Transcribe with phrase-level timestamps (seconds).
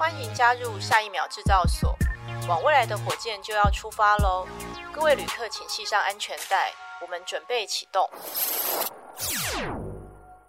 [0.00, 1.94] 欢迎加入下一秒制造所，
[2.48, 4.46] 往未来的火箭就要出发喽！
[4.90, 8.08] 各位旅客，请系上安全带，我们准备启动。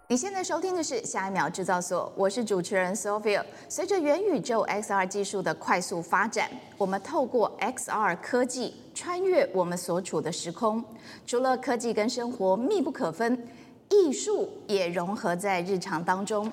[0.08, 3.44] 你现在收听的是下一秒制造所，我是主持人 Sophia。
[3.68, 10.82] 随着元宇宙 XR 技术的快速发展，我们透过 XR 科技穿越我们所处的时空。
[11.26, 13.46] 除了科技跟生活密不可分，
[13.90, 16.50] 艺术也融合在日常当中。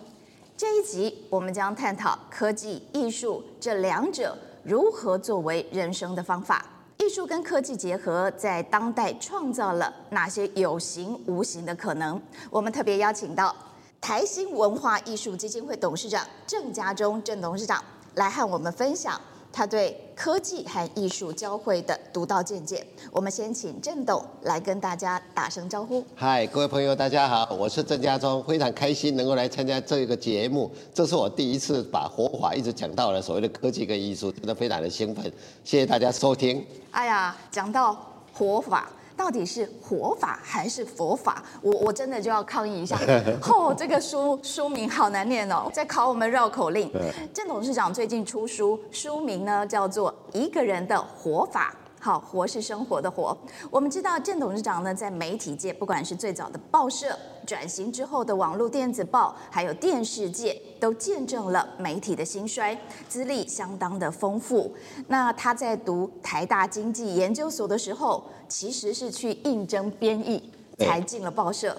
[0.60, 6.66] 这一集我们将探讨科技、艺术这两者如何作为人生的方法。
[6.98, 12.22] 艺术跟科技结合，在当代创造了哪些有形无形的可能？
[12.50, 13.56] 我们特别邀请到
[14.02, 17.82] 台新文化艺术基金会董事长郑家忠郑董事长
[18.16, 19.18] 来和我们分享。
[19.52, 26.04] 他对科技和艺术交汇的独到见解，我们先请郑董来跟大家打声招呼。
[26.16, 30.72] 嗨，各位朋友，大家好，我是郑家忠，非常开心能够来参加这个节目。
[30.94, 35.26] 这是我第一次把活法一直讲到了所谓的科技跟艺术，真的非常的兴奋。
[35.64, 36.66] 谢谢大家收听。
[36.92, 37.98] 哎呀，讲到
[38.34, 38.90] 活法。
[39.20, 41.44] 到底是活法还是佛法？
[41.62, 42.98] 我我真的就要抗议一下。
[43.52, 46.90] 哦，这个书书名好难念哦，在考我们绕口令。
[47.34, 51.76] 郑董事长最近出书，书名呢叫做《一个人的活法》。
[52.02, 53.38] 好，活是生活的活。
[53.70, 57.14] 我们知道郑董事长呢，在媒体界，不管是最早的报社，
[57.46, 64.74] 转型之后的网络电子报，还有电视界，都见证了媒体的兴衰，资历相当的丰富。
[65.08, 70.42] 那他在读台大经济研究所的时候，其实是去应征编译，
[70.78, 71.76] 才进了报社，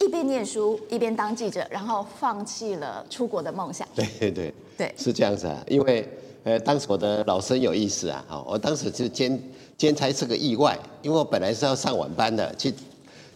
[0.00, 3.86] 一边念书一边当记者，然后放弃了出国的梦想。
[3.94, 6.08] 对对对，对，是这样子啊，因为
[6.44, 9.40] 呃，当时我的老生有意思啊，好，我当时就兼。
[9.80, 12.70] 兼差是个意外，因为我本来是要上晚班的，去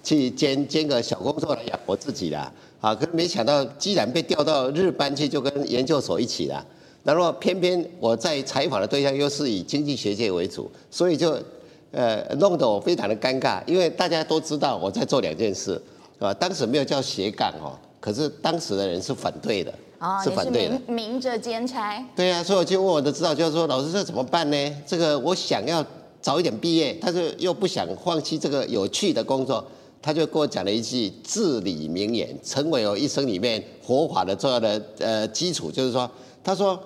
[0.03, 2.39] 去兼兼个小工作来养活自己的，
[2.83, 6.63] 啊，可是没想到，既然被调到日班去，就跟研究所一起了。
[7.03, 11.41] 然后偏偏我在采访的对象又是以经济学界为主，所以就
[11.93, 15.81] 呃弄得我非常的尴尬，因为大家都知道我在做两件事，
[16.19, 19.73] 啊，当时没有叫斜杠哦，可是当时的人是反对的，
[20.05, 22.05] 哦，是反对的，明明着兼差。
[22.15, 24.77] 对啊，所以我就问我的指导教授说：“老师，这怎么办呢？
[24.87, 25.85] 这个我想要。”
[26.25, 29.63] 早一点毕业，但是又不想放弃这个有趣的工作，
[30.01, 35.71] 他就跟我讲了一句至理名言，成为我一生里面活法的重要的呃基础。
[35.71, 36.11] 就是说，
[36.43, 36.83] 他说：“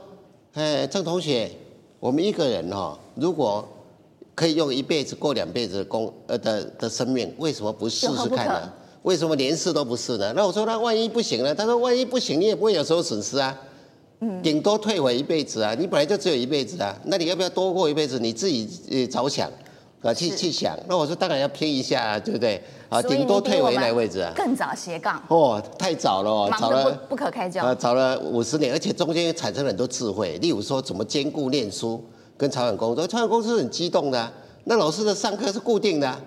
[0.54, 1.48] 哎，郑同学，
[2.00, 3.64] 我们一个人哈，如果
[4.34, 8.72] 可以用一辈子过两辈子的工呃的的生命，为什么不试试看呢？
[9.08, 10.34] 为什么连试都不试呢？
[10.36, 11.54] 那我说，那万一不行呢？
[11.54, 13.58] 他说，万一不行，你也不会有所损失啊。”
[14.20, 15.74] 嗯顶多退回一辈子啊！
[15.78, 18.18] 你本来就只有一辈子啊，那你要不要多过一辈子？
[18.18, 19.48] 你自己呃着想
[20.02, 20.76] 啊，去去想。
[20.88, 22.60] 那我说当然要拼一下啊，对不对？
[22.90, 24.32] 啊，顶多退回哪位置啊？
[24.36, 30.36] 更早斜杠哦，太早了哦，早了不可开交啊，早了五十年，而且中间产生了很多智慧。
[30.38, 32.04] 例如说，怎么兼顾念书
[32.36, 33.06] 跟朝阳工作？
[33.06, 34.32] 朝阳公司很激动的，
[34.64, 36.20] 那老师的上课是固定的。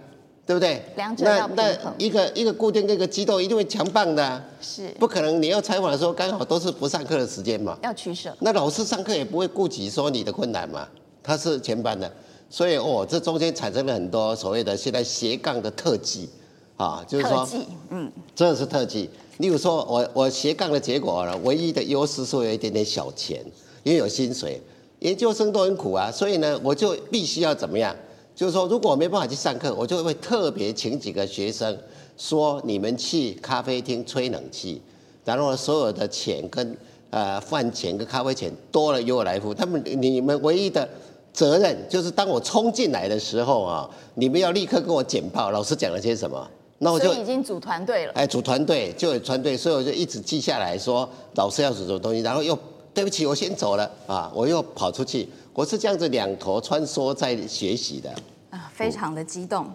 [0.46, 0.82] 对不对？
[0.96, 1.66] 两者要平衡。
[1.66, 4.44] 那那一个一个固定，一个机动，一定会强棒的啊。
[4.62, 4.90] 是。
[5.00, 7.78] 不可能，你要采访的时候刚好都是不上课的时间嘛。
[7.84, 8.36] 要取舍。
[8.40, 10.88] 那老师上课也不会顾及说你的困难嘛，
[11.24, 12.12] 他是全班的，
[12.50, 16.28] 所以哦，这中间产生了很多所谓的现在斜杠的特技
[16.76, 17.48] 啊，就是说，
[17.90, 19.10] 嗯，真的是特技。
[19.38, 23.44] 例如说我我斜杠的结果呢，唯一的优势是有一点点小钱，
[23.84, 24.62] 因为有薪水，
[25.00, 27.96] 研究生都很苦啊，所以呢，我就必须要怎么样？
[28.36, 31.78] 就是说，如果我没办法去上课，我就会特别请几个学生，
[32.18, 34.82] 说你们去咖啡厅吹冷气，
[35.24, 36.76] 然后所有的钱跟
[37.12, 39.54] 呃饭钱跟咖啡钱多了由我来付。
[39.54, 40.88] 他们你们唯一的
[41.32, 46.48] 责任就是，当我冲进来的时候啊，你们要立刻跟我简报老师讲了些什么。
[46.80, 48.14] 那我就已经组团队了。
[48.14, 52.58] 哎，组团队就有团队，所以我就一直记下来说老师要组什么东西，然后又
[52.92, 55.30] 对不起，我先走了啊，我又跑出去。
[55.54, 58.10] 我是这样子两头穿梭在学习的
[58.52, 59.70] 啊，非常的激动。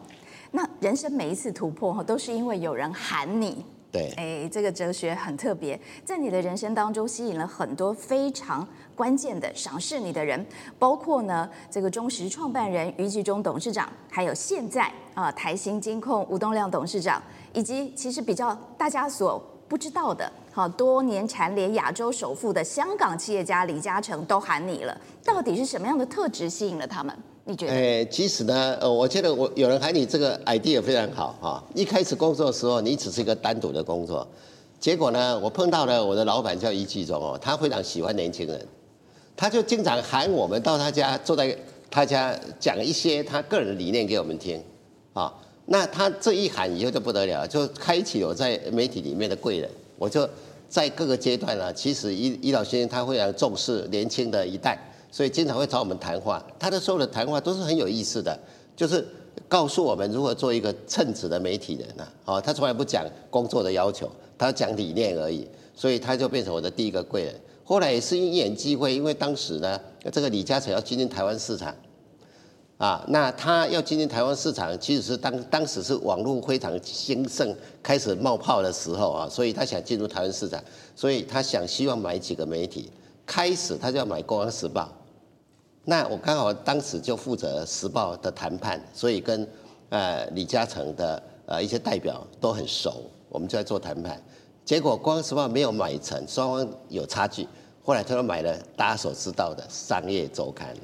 [0.50, 3.62] 那人生每一次突破哈，都是因为有人喊你。
[3.92, 10.44] 对，哎，这个哲学很特别，在你的人生当中吸引了很多非常关键的赏识你的人，
[10.78, 17.22] 包括呢这个中石创办人余继忠董事长，还有现在啊台新金控吴东亮董事长，
[17.52, 19.38] 以及其实比较大家所
[19.68, 20.30] 不知道的。
[20.56, 27.14] 好，多年蝉联亚洲首富的香港企业家李嘉诚都喊你了，到底是什么样的特质吸引了他们？
[27.44, 27.72] 你觉得？
[27.74, 31.62] 哎，其实呢，呃，我觉得我有人喊你这个 idea 非常好哈。
[31.74, 34.26] 一开始工作的时候，你只是一个单独的工作，
[34.80, 38.66] 结果呢，我碰到了我的老板叫余纪忠哦，他非常喜欢年轻人，
[39.36, 41.54] 他就经常喊我们到他家，坐在
[41.90, 44.58] 他家讲一些他个人的理念给我们听
[45.12, 45.30] 啊。
[45.66, 50.26] 那他这一喊以后就不得了，就开启我在媒体里面的贵人，我就。
[50.68, 54.78] 在各个阶段呢，其实伊伊老先生他非常重视年轻的一代，
[55.10, 56.44] 所以经常会找我们谈话。
[56.58, 58.38] 他的所有的谈话都是很有意思的，
[58.74, 59.06] 就是
[59.48, 62.06] 告诉我们如何做一个称职的媒体人呢。
[62.24, 67.34] 哦，他从来不讲工作的要求，他讲理念而已，所以他就变成我的第一个贵人。
[67.64, 69.80] 后来也是因缘际会，因为当时呢，
[70.12, 71.74] 这个李嘉诚要进军台湾市场。
[72.78, 80.62] 啊，那他要进军台湾市场，其实是当当时是网络非常兴盛、开始冒泡的时候啊，所以他想进入台湾市场，
[80.94, 82.92] 所以他想希望买几个媒体，
[83.24, 84.82] 开始他就要买《工商时报》，
[85.84, 89.48] 那我刚好当时就负责《时报》的谈判，所以跟
[89.88, 94.22] 呃李嘉诚的呃一些代表都很熟，我们就在做谈判，
[94.66, 97.48] 结果《工商时报》没有买成，双方有差距，
[97.82, 100.74] 后来他又买了大家所知道的《商业周刊》。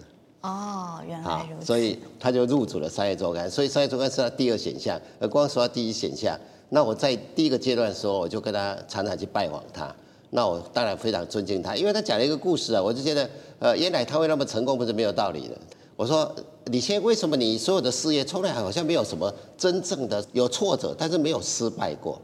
[0.43, 1.67] 哦，原来如此。
[1.67, 6.39] 所以他就入主了《商业周刊》，所以《商业周刊》是他第二选项，而光说他第一选项。
[6.69, 9.95] 那我在第一个阶段的时候，我就跟他常常去拜访他。
[10.31, 13.29] 那我当然非常尊敬他，因为他讲了一个故事啊，我就觉得，
[13.59, 15.57] 呃，原来他会那么成功，不是没有道理的。
[15.95, 16.35] 我说，
[16.65, 22.21] 你先生，为什么你所有的事业从来好像没有什么真正的有挫折，但是没有失败过？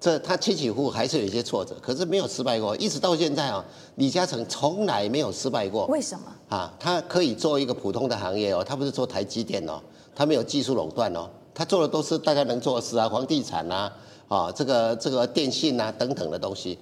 [0.00, 3.64] 这他起起伏伏还是有一些挫折，可是没有失败过，一直到现在啊，
[3.94, 5.86] 李嘉诚从来没有失败过。
[5.86, 6.24] 为什么？
[6.54, 9.80] 啊，他可以做一个普通的行业哦，他不是做台积电哦，
[10.14, 13.92] 他没有技术垄断哦，他做的都是大家能做的事啊，房地产啊，
[14.28, 16.78] 啊，这个这个电信啊等等的东西。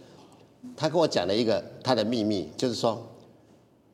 [0.77, 3.01] 他跟我讲了一个他的秘密，就是说，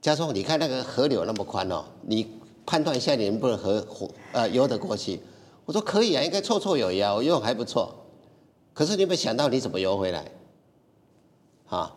[0.01, 2.27] 嘉聪，你看那个河流那么宽哦，你
[2.65, 3.87] 判断一下你能不能河
[4.33, 5.21] 呃游得过去？
[5.67, 7.95] 我说可以啊，应该绰绰有余啊，我游泳还不错。
[8.79, 10.25] 可是你有没有想到你怎么游回来？
[11.67, 11.93] 啊，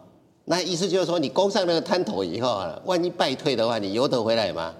[0.45, 4.73] 那意思就是说，你攻上那个滩头以后啊，万一败退的话，你游得回来吗？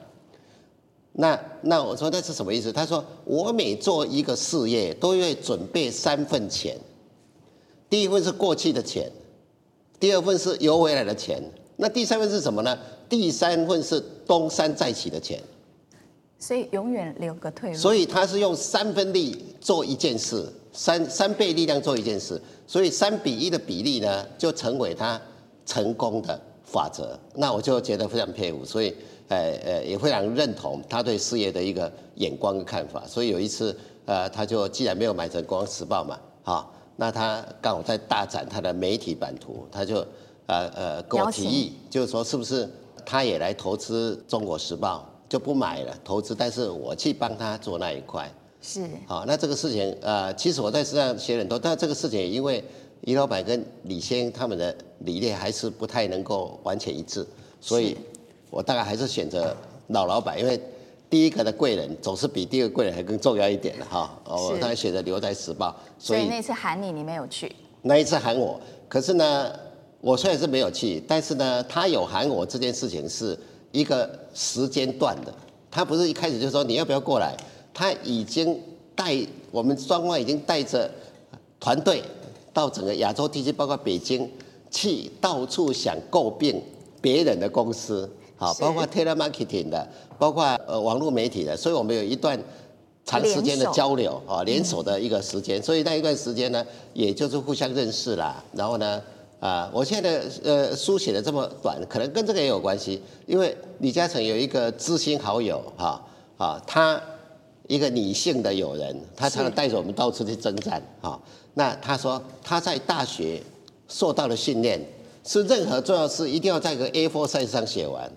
[1.11, 2.73] 那那我说那是什么意思？
[2.73, 6.75] 他说我每做一个事业，都会准备三份钱，
[7.87, 9.11] 第一份是过去的钱，
[9.99, 11.39] 第二份是游回来的钱，
[11.75, 12.75] 那第三份是什么呢？
[13.07, 15.39] 第三份是东山再起的钱。
[16.39, 17.77] 所以永远留个退路。
[17.77, 20.51] 所以他是用三分力做一件事。
[20.73, 25.19] 三三倍力量做一件事，所以三比一的比例呢，就成为他
[25.65, 27.17] 成功的法则。
[27.35, 28.95] 那我就觉得非常佩服，所以
[29.27, 33.03] 呃呃也非常认同他对事业的一个眼光跟看法。
[33.05, 39.97] 所以有一次呃，他就既然没有买成《工商时报》嘛，好，那他刚好在大展他的媒体版图，他就
[40.47, 42.69] 呃呃跟我提议，就是说是不是
[43.05, 48.31] 他也来投资《中国时报》，就不买了投资，但是我去帮他做那一块。
[48.61, 52.63] 是，好，那这个事情，呃，其实我在实际上写很多，但这个事情也因为
[53.01, 57.25] 于老板跟李先他们的理念还是不太能够完全一致，
[57.59, 57.97] 所以
[58.51, 59.55] 我大概还是选择
[59.87, 60.61] 老老板，因为
[61.09, 64.15] 第一个的贵人总是比第二个贵人还更重要一点的哈。
[64.25, 67.51] 我当然选择留在时报，所以那次喊你，你没有去。
[67.81, 69.51] 那一次喊我，可是呢，
[70.01, 73.35] 我虽然是没有去，但是呢，他有喊我这件事情是
[73.71, 75.33] 一个时间段的，
[75.71, 77.35] 他不是一开始就说你要不要过来。
[77.73, 78.59] 他已经
[78.95, 79.17] 带
[79.51, 80.89] 我们双方已经带着
[81.59, 82.03] 团队
[82.53, 84.29] 到整个亚洲地区，包括北京，
[84.69, 86.61] 去到处想诟病
[86.99, 89.87] 别人的公司，好，包括 telemarketing 的，
[90.19, 92.37] 包括呃网络媒体的，所以我们有一段
[93.05, 98.43] 长时间的交流啊，联手的一个时间，所以那一段时间呢，也就是互相认识啦。
[98.53, 99.01] 然后呢，
[99.39, 106.03] 啊，我现在的呃书写的这么短，可能跟这个也有关系，因为李嘉诚有一个知心好友哈
[106.37, 107.01] 啊，他。
[107.71, 111.17] 一个女性的友人，她常常带着我们到处去征战啊。
[111.53, 113.41] 那她说她在大学
[113.87, 114.77] 受到的训练
[115.23, 118.11] 是任何重要事一定要在一个 A4 size 上写完。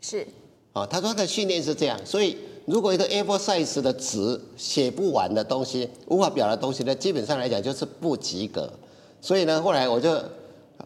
[0.00, 0.24] 是。
[0.72, 8.72] 哦，她说她的训练是这样，所以如果一个 A4 size 的纸写不完的东西，无法表达的东西呢，基本上来讲就是不及格。
[9.20, 10.12] 所以呢，后来我就，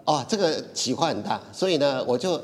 [0.06, 2.40] 哦，这个企划很大，所以呢，我就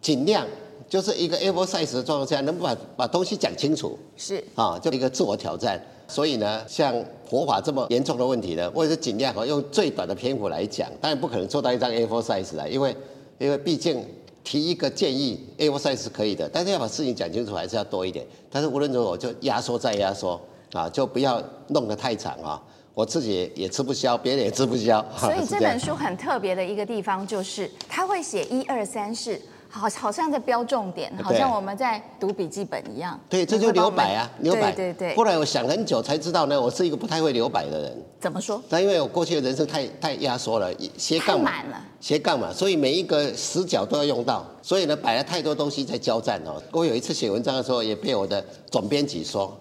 [0.00, 0.46] 尽量。
[0.90, 3.96] 就是一个 A4 size 的状况下，能不把把东西讲清楚？
[4.16, 5.80] 是啊，就一个自我挑战。
[6.08, 6.92] 所以呢，像
[7.24, 10.90] 佛法这么严重的问题呢，我也是尽量用最短的篇幅来讲。
[11.00, 12.96] 当然不可能做到一张 A4 size 来，因为
[13.38, 14.04] 因为毕竟
[14.42, 18.26] 提一个建议 A4 size 是可以的，但是要把事情讲清楚还是要多一点。
[18.50, 20.40] 但是无论如何，我就压缩再压缩
[20.72, 22.60] 啊，就不要弄得太长啊，
[22.94, 25.06] 我自己也吃不消，别人也吃不消。
[25.16, 29.40] 所以这本书很特别的一个地方就是，他会写一二三四。
[29.70, 33.18] 好，好像在标重点，好像我们在读笔记本一样。
[33.28, 34.72] 对，这就留白啊，留白。
[34.72, 35.16] 对对对。
[35.16, 38.04] 后来我想很久才知道呢，我是一个不太会留白的人。
[38.20, 38.60] 怎么说？
[38.68, 46.60] 那因为我过去的人生太太压缩了，斜杠满了，斜杠嘛，所以每一个死角都要用到，所以呢，摆了太多东西在交战哦。
[46.72, 49.56] 我有一次写文章的时候，也被我的总编辑说：“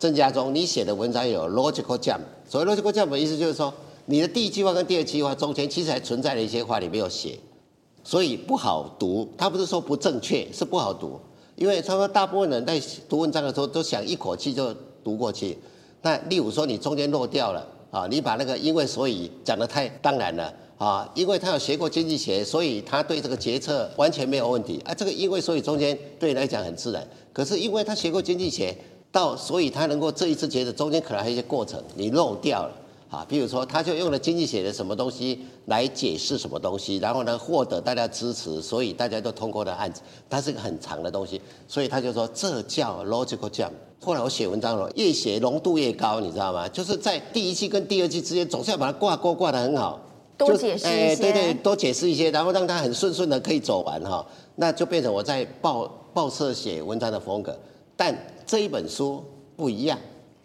[0.00, 2.20] 郑家忠，你写的文章有 logical jump。
[2.48, 3.72] 所谓 logical jump 的意思就是说。”
[4.06, 7.38] 你的第一句话跟第二句话中间其实还存在了一些话你没有写，
[8.02, 9.28] 所以不好读。
[9.36, 11.20] 他不是说不正确，是不好读，
[11.56, 15.58] 因为他说大部分人在读文章的时候都想一口气就读过去。
[16.02, 24.94] 那例如说你中间漏掉了啊，你把那个因为所以讲得太当然了啊，因为他有学过经济学，所以他对这个决策完全没有问题啊。
[24.94, 28.74] 这个因为所以中间对你来讲很自然，可是因为他学过经济学，
[29.12, 32.72] 到所以他能够这一次觉得中间可能还有一些过程你漏掉了。
[33.10, 40.00] 啊，比如说，他就用了经济学的什么东西来解释什么东西，然后呢，获得大家支持，所以大家都通过的案子。
[40.28, 43.72] 它是一个很长的东西，所以他就说这叫 logical jump。
[44.00, 46.68] 后来我写文章了，越写浓度越高，你知道吗？
[46.68, 50.00] 就是在第一期跟第二期之间，总是要把它挂钩挂得很好，
[50.38, 54.24] 多解释一些，哎，对对，多解释一些，然后让它很顺顺的可以走完哈，
[54.54, 57.58] 那就变成我在报报社写文章的风格。
[57.96, 59.24] 但这一本书
[59.56, 59.98] 不一样。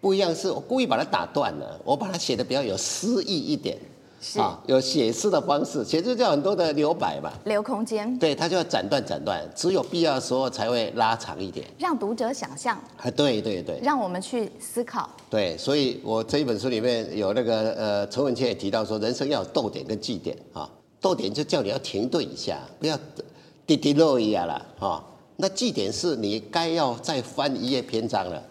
[0.06, 3.76] 不一样，是我故意把它打断了，我把它写的比较有诗意一点，
[4.20, 4.38] 是。
[4.38, 20.70] 啊，有写诗的方式，写就叫很多的留白嘛，留空间，对，它就要斩断斩断，只有必要的时候才会拉长一点，让读者想象，啊，对对对，让我们去思考，对，所以我这一本书里面有那个呃，陈文茜也提到说，人生要有逗点跟句点啊，
[21.00, 22.96] 逗点就叫你要停顿一下，不要
[23.66, 25.02] 滴滴落一样了啊，
[25.34, 28.36] 那句点是你该要再翻一页篇章了。
[28.36, 28.42] 啊。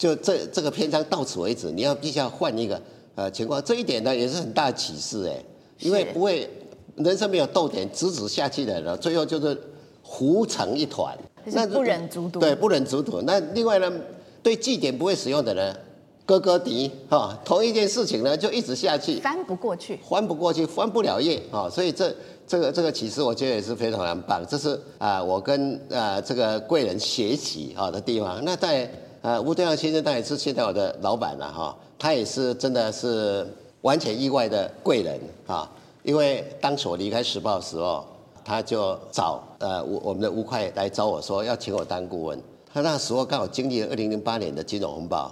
[0.00, 2.80] 就这这个篇章到此为止，你要必须要换一个
[3.16, 5.44] 呃情况，这一点呢也是很大的启示哎，
[5.78, 6.48] 因为不会
[6.96, 9.54] 人生没有逗点，直直下去的了，最后就是
[10.02, 11.14] 糊成一团，
[11.44, 12.40] 那不忍卒读。
[12.40, 13.20] 对，不忍卒读。
[13.26, 13.92] 那另外呢，
[14.42, 15.76] 对句点不会使用的人，
[16.24, 22.10] 哥哥迪哈，同一件事情呢就一直下去，翻不过去，翻不过去，翻不了页啊，所以这
[22.46, 28.42] 这个这个启示我觉得也是非常的棒，这是啊、呃、我跟啊、呃、这个贵人学习啊的地方。
[28.42, 28.90] 那在。
[29.22, 33.46] 呃，吴敦阳先生他也是现在我的老板了哈，他也是真的是
[33.82, 35.70] 完全意外的贵人啊，
[36.02, 38.02] 因为当初我离开时报的时候，
[38.42, 45.30] 他就找呃我我们的吴会来找我说要请我当顾问，他那时候刚好经历了二零零八年的金融风暴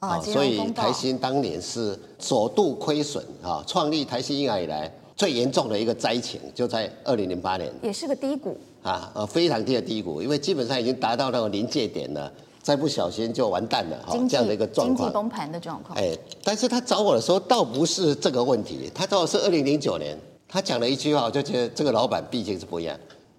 [0.00, 12.30] 啊，所以台新当年是首度亏损啊，创立台新银行以来最严重的一个灾情，就在二零零八年，也是个低谷啊，呃非常低的低谷，因为基本上已经达到那个临界点了。
[12.62, 15.98] 再不小心就完蛋了哈，这样的一个状况，经济崩盘的状况。
[15.98, 22.98] 哎，但是他找我的时候倒不是这个问题，他找我是二零零九年，他讲了一句话，我就觉得这个老板毕竟是不一样。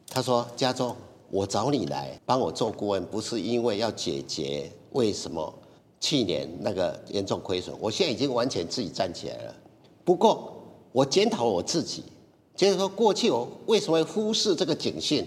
[0.09, 0.95] 他说：“家中，
[1.29, 5.53] 我找你来帮我做顾问，不是因为要解决为什么
[5.99, 9.55] 去年那个严重亏损，我现在已经完全自己站起来了。
[10.03, 10.51] 不过
[10.91, 12.03] 我检讨我自己，
[12.55, 15.25] 就是说过去我为什么会忽视这个警讯，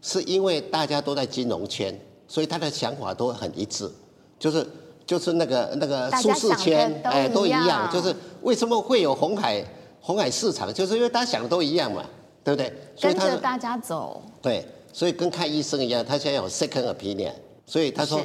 [0.00, 1.92] 是因为大家都在金融圈。”
[2.28, 3.90] 所以他的想法都很一致，
[4.38, 4.66] 就是
[5.06, 7.88] 就是那个那个舒适圈，哎，都一样。
[7.92, 9.64] 就是为什么会有红海
[10.00, 12.04] 红海市场，就是因为大家想的都一样嘛，
[12.42, 12.72] 对不对？
[12.96, 14.22] 所以他跟着大家走。
[14.42, 17.32] 对，所以跟看医生一样，他现在有 second opinion。
[17.66, 18.20] 所以他说，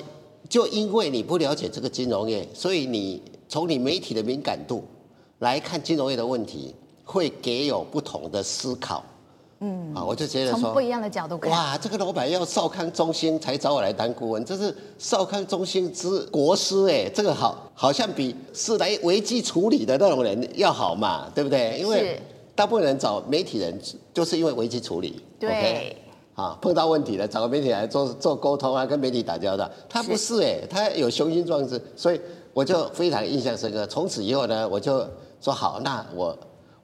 [0.49, 4.83] 就因为你不了解这个金融业，所以你从你媒体的敏感度
[5.39, 9.03] 来看金融业的问题，会给有不同的思考。
[9.63, 21.77] 嗯，啊，我就觉得说，从不一样的角度看，哇，这个老板要少康中心才找我来当顾问，这是少康中心之国师哎，这个好，好像比是来危机处理的那种人要好嘛，对不对？
[21.79, 22.19] 因为
[22.55, 23.79] 大部分人找媒体人
[24.11, 25.95] 就是因为危机处理，对?
[26.33, 32.19] 啊，碰到问题了找个媒体来做做沟通啊，跟媒体打交道，他不是哎，他有雄心壮志，所以
[32.51, 33.85] 我就非常印象深刻。
[33.85, 35.05] 从此以后呢，我就
[35.39, 36.35] 说好，那我。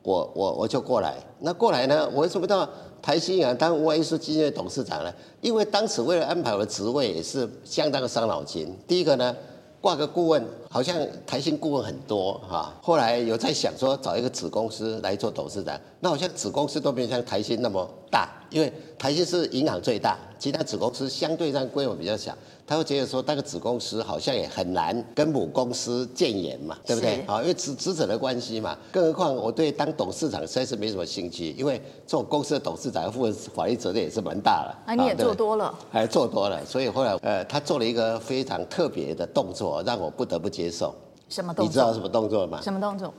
[0.08, 2.10] 我我我就过来，那过来呢？
[2.14, 2.66] 我为什么到
[3.02, 5.14] 台新银行当文化艺术基金的董事长呢？
[5.42, 8.74] 因为当时为了安排我的职位，也是相当的伤脑筋。
[8.88, 9.36] 第一个呢，
[9.82, 10.96] 挂个顾问，好像
[11.26, 12.74] 台新顾问很多哈。
[12.82, 22.34] 后来有在想说找一个子公司来做董事长，那好像子公司都没有像台新那么大，因为台新是银行最大，其他子公司相对上规模比较小。
[22.70, 27.24] 他会觉得说，那个子公司好像也很难跟母公司建言嘛，对不对？
[27.26, 28.78] 啊，因为职职责的关系嘛。
[28.92, 34.84] 更何况我对当董事长实在是没什么兴趣，因为做公司的董事长要负的法律责任也是蛮大了。
[34.86, 40.96] 啊，你也做多了，还做多了，所以后来呃，他做了一个非常特别的动作，让我不得不接受。
[41.30, 41.68] 什么动作？
[41.68, 42.60] 你知道什么动作吗？
[42.62, 43.14] 什么动作？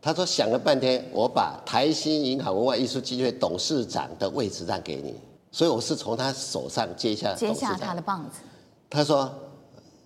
[0.00, 5.14] 他说想了半天，我把台新银行文化艺术基金会董事长的位置让给你，
[5.52, 8.40] 所以我是从他手上接下接下他的棒子。
[8.88, 9.30] 他说。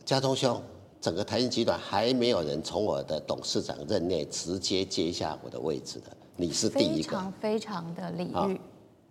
[0.05, 0.61] 家中兄，
[1.01, 8.61] 整个台新集团还没有人从我的董事长任内直接接下我的位置的，你是第一个，非常非常的礼遇。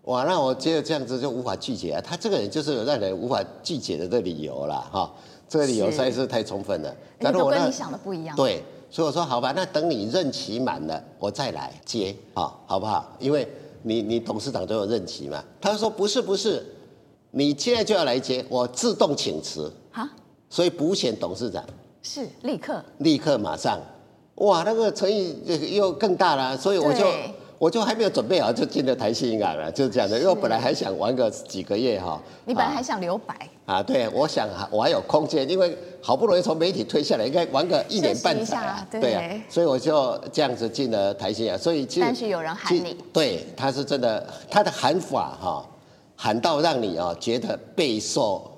[0.04, 2.02] 哇，那我觉得这样子就无法拒绝啊！
[2.06, 5.12] 他这个人就是有让人无法拒绝的这理由了，哈，
[5.48, 6.96] 这个理由实在是太充分了。
[7.20, 8.36] 但是我跟你想的不一样。
[8.36, 13.16] 对，所以我说好吧，那等你任期满了，我再来接，好，好不好？
[13.20, 13.48] 因为
[13.82, 15.44] 你你董事长都有任期嘛。
[15.62, 16.66] 他说不是不是，
[17.32, 20.10] 你现在就要来接，我自动请辞啊。
[20.50, 21.64] 所以补选董事长
[22.02, 23.80] 是立刻立刻马上，
[24.36, 25.38] 哇，那个诚意
[25.76, 27.06] 又更大了，所以我就。
[27.64, 30.18] 我就还没有准备好，就进了台新银行了，就是这样的。
[30.18, 32.22] 因为我本来还想玩个几个月哈。
[32.44, 33.34] 你本来还想留白
[33.66, 33.82] 啊？
[33.82, 38.86] 对，我想我还有空间，因为好不容易从媒体退下来，应该玩个一年半载啊。
[38.92, 41.58] 对啊，所以我就这样子进了台新银行。
[41.58, 45.66] 所以但是有人喊你，对，他是真的，他的喊法哈，
[46.18, 48.52] 喊到让你啊觉得备受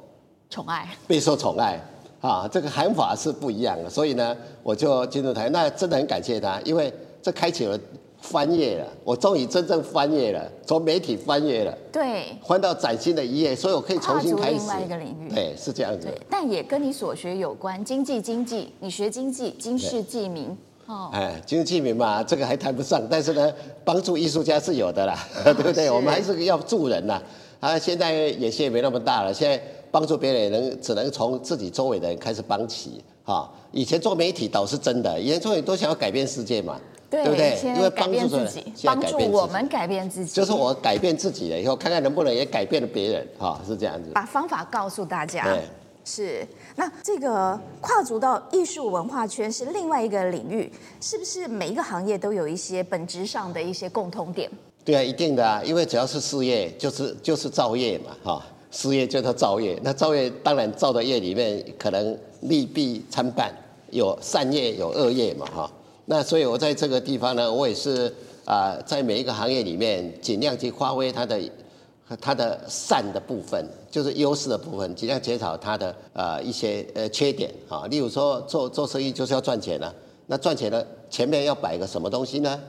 [0.50, 1.79] 宠爱，备受宠爱
[2.21, 3.88] 啊，这个喊法是不一样的。
[3.88, 7.79] 所以呢，我就进入台，那真的很感谢他，因为这开启了。
[8.25, 14.55] 翻页了，我终于真正翻页了，从媒体翻页了，对，翻到崭新的一页，所以我可以重新开始。
[14.55, 16.08] 另外一个领域，对，是这样子。
[16.29, 23.53] 但也跟你所学有关，经济经济，你学经济，经世济民，哦，哎，经世济民嘛，这个还谈不上，但是呢，
[23.84, 25.15] 帮助艺术家是有的啦，
[25.46, 25.91] 对不对？
[25.91, 27.22] 我们还是要助人呐，
[27.60, 36.82] 啊，现在野心也没那么大了，现在帮助别人也能只能从自己周围的人开始帮起，哈，以前做媒体倒是真的，以前做媒体都想要改变世界嘛。
[37.15, 37.75] 对，对不对？
[37.75, 44.10] 因为帮助自己，帮助我们改变自己，就是我改变自己了以后，看看能不能也改变了别人，哈，是这样子。
[44.13, 45.45] 把方法告诉大家。
[45.45, 45.62] 对，
[46.03, 46.45] 是。
[46.75, 50.69] 那这个跨足到艺术文化圈是另外一个领域，
[51.00, 54.51] 是不是每一个行业都有一些本质上的一些共通点？
[54.84, 59.79] 对啊，一定的啊，因为只要是事业，就是就是造业嘛，哈，事业就是造业。
[59.81, 63.51] 那造业当然造的业里面可能利弊参半，
[63.91, 65.72] 有善业有恶业嘛，哈。
[66.07, 68.13] 那所以，我在这个地方呢，我也是
[68.45, 71.39] 啊，在每一个行业里面，尽量去发挥它的
[72.21, 77.88] 它的善的部分，就是优势的部分，尽量减少它的啊一些呃缺点啊。
[77.88, 79.91] 例如说，做做生意就是要赚钱了，
[80.27, 82.62] 那赚钱呢，前面要摆个什么东西呢？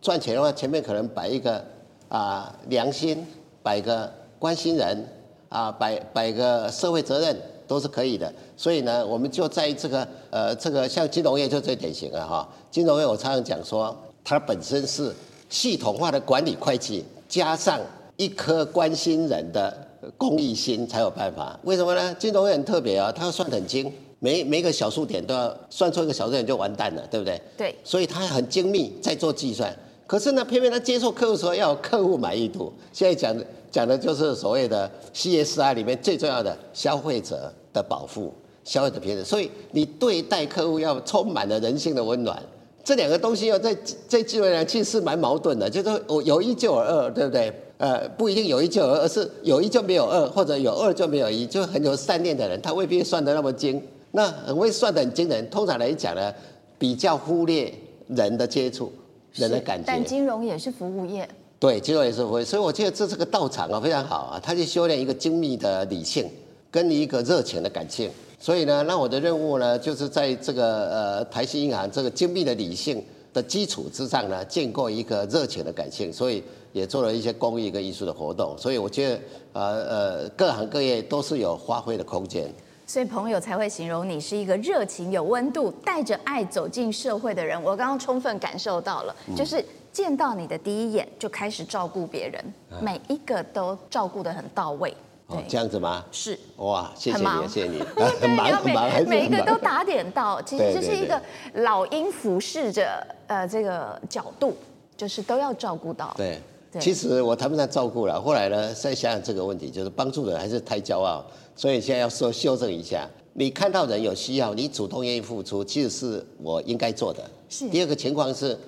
[0.00, 1.64] 赚钱的话，前面可能摆一个
[2.08, 3.26] 啊良心，
[3.64, 5.04] 摆个关心人
[5.48, 7.36] 啊，摆摆个社会责任。
[7.66, 12.48] 都是可以的，所以呢，我们就在这个呃，这个像金融业就最典型了哈。
[12.70, 15.12] 金融业我常常讲说，它本身是
[15.48, 17.80] 系统化的管理会计，加上
[18.16, 19.76] 一颗关心人的
[20.16, 21.58] 公益心才有办法。
[21.64, 22.14] 为什么呢？
[22.18, 27.40] 金融业很特别啊，它要算得很精，每每个小数点都要算错一个小数点就完蛋了，对不对？
[27.56, 27.74] 对。
[27.82, 29.74] 所以它很精密在做计算，
[30.06, 32.72] 可是呢，偏偏他接受客户时候要有客户满意度。
[32.92, 33.44] 现在讲的。
[33.70, 38.32] 讲的就是所谓的 CSR 里面最重要的消费者的保护、
[38.64, 42.42] 消费者平等，所以你对待客户要充满了人性的温暖。
[42.84, 43.76] 这两个东西要在
[44.06, 47.52] 在金融上其实是蛮矛盾的，就是我有一就有二，对不对？
[47.78, 53.82] 呃，不一定有一就有二，而是有一就没有二，或者有二就没有一，就很有善念的人，他未必算得那么精。
[54.12, 56.32] 那很会算得很精的人，通常来讲呢，
[56.78, 57.70] 比较忽略
[58.08, 58.90] 人的接触、
[59.34, 59.84] 人的感觉。
[59.86, 61.28] 但金融也是服务业。
[61.58, 64.40] 对，肌肉也是会，所以我觉得这是个道场啊，非常好啊。
[64.42, 66.30] 他去修炼一个精密的理性，
[66.70, 68.10] 跟一个热情的感性。
[68.38, 76.12] 所以呢，那我的任务呢，就是在这个呃台新银行这个精密的理性的基础之上呢，建构一个热情的感性。
[76.12, 78.54] 所以也做了一些公益跟艺术的活动。
[78.58, 79.20] 所以我觉得
[79.54, 82.52] 呃呃各行各业都是有发挥的空间。
[82.86, 87.60] 所以朋友才会形容你是一个热情有温度、带着爱走进社会的人。
[87.62, 89.64] 我刚刚充分感受到了，就是。
[89.96, 92.44] 见到你的第一眼就开始照顾别人，
[92.82, 94.94] 每一个都照顾的很到位。
[95.28, 96.04] 哦，这样子吗？
[96.12, 96.38] 是。
[96.58, 97.80] 哇，谢谢你，谢谢你。
[98.20, 100.40] 很 忙很忙，每一个都打点到。
[100.44, 101.18] 其实这是一个
[101.54, 104.54] 老鹰俯视着呃这个角度，
[104.98, 106.12] 就是都要照顾到。
[106.14, 106.38] 对。
[106.78, 111.24] 其实我谈不上照顾了，后来呢，再想想这个问题，就是帮助人还是太骄傲，
[111.56, 113.08] 所以现在要说修正一下。
[113.32, 117.22] 你看到人有需要，你主动愿意付出，其实是我应该做的。
[117.48, 117.66] 是。
[117.70, 118.58] 第二个情况是。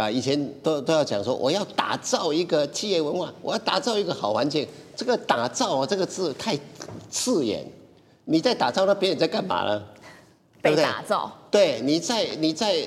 [0.00, 4.66] 啊，以前都都要讲说，我要打造一个企业文化，我要打造一个好环境。
[4.96, 6.58] 这个“打造”啊，这个字太
[7.10, 7.64] 刺眼。
[8.24, 9.82] 你在打造，那别人在干嘛呢？
[10.62, 11.30] 被打造。
[11.50, 12.86] 对，你在你在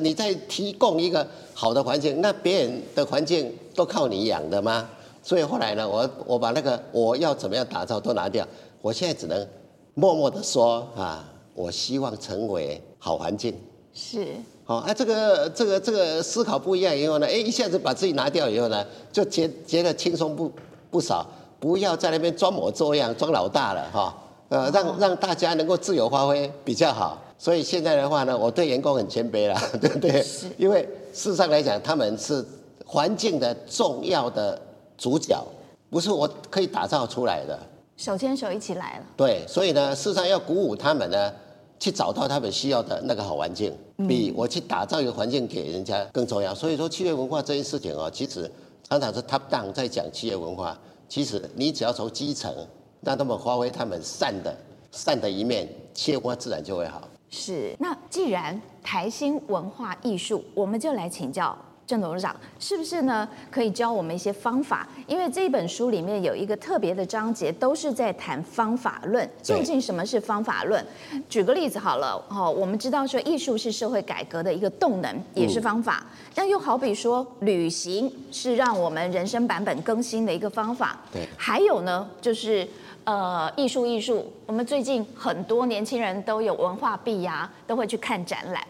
[0.00, 4.88] 你在提供一个好的环境，那别人的环境都靠你养的吗？
[5.22, 8.46] 所以后来呢，我我把那个我要怎么样打造都拿掉。
[8.80, 9.46] 我现在只能
[9.94, 13.54] 默默的说啊，我希望成为好环境。
[13.92, 14.36] 是。
[14.68, 20.52] 好，啊，这个这个这个思考不一样以后呢，哎，一下子把自己拿掉以后呢，就觉觉得轻松不
[20.90, 21.26] 不少，
[21.58, 24.14] 不要在那边装模作样装老大了哈，
[24.50, 27.18] 呃，让让大家能够自由发挥比较好。
[27.38, 30.22] 所以现在的话呢，我对员工很谦卑了， 对不对？
[30.22, 30.46] 是。
[30.58, 30.82] 因为
[31.14, 32.44] 事实上来讲，他们是
[32.84, 34.60] 环境的重要的
[34.98, 35.42] 主角，
[35.88, 37.58] 不是我可以打造出来的。
[37.96, 39.04] 手牵手一起来了。
[39.16, 41.32] 对，所以呢，事实上要鼓舞他们呢。
[41.78, 43.72] 去找到他们需要的那个好环境，
[44.08, 46.54] 比我去打造一个环境给人家更重要。
[46.54, 48.50] 所以说，企业文化这件事情啊，其实
[48.88, 50.78] 常常是 top down 在讲企业文化。
[51.08, 52.54] 其实你只要从基层
[53.00, 54.54] 让他们发挥他们善的
[54.90, 57.08] 善的一面，企业文化自然就会好。
[57.30, 57.74] 是。
[57.78, 61.56] 那既然台新文化艺术，我们就来请教。
[61.88, 63.26] 郑董事长是不是呢？
[63.50, 64.86] 可以教我们一些方法？
[65.06, 69.26] 因为这本书里面有一个特别的章节，都是在谈方法论。
[69.42, 70.84] 究竟什么是方法论？
[71.30, 76.04] 举个例子好了，哦，我们知道说艺术是社会改革的一个动能，也是方法。
[76.34, 81.00] 但又好比说，旅行是让我们人生版本更新的一个方法。
[81.10, 81.26] 对。
[81.38, 82.68] 还有呢，就是
[83.04, 88.62] 呃，艺术艺术，我们最近很多年轻人都有文化币呀，都会去看展览。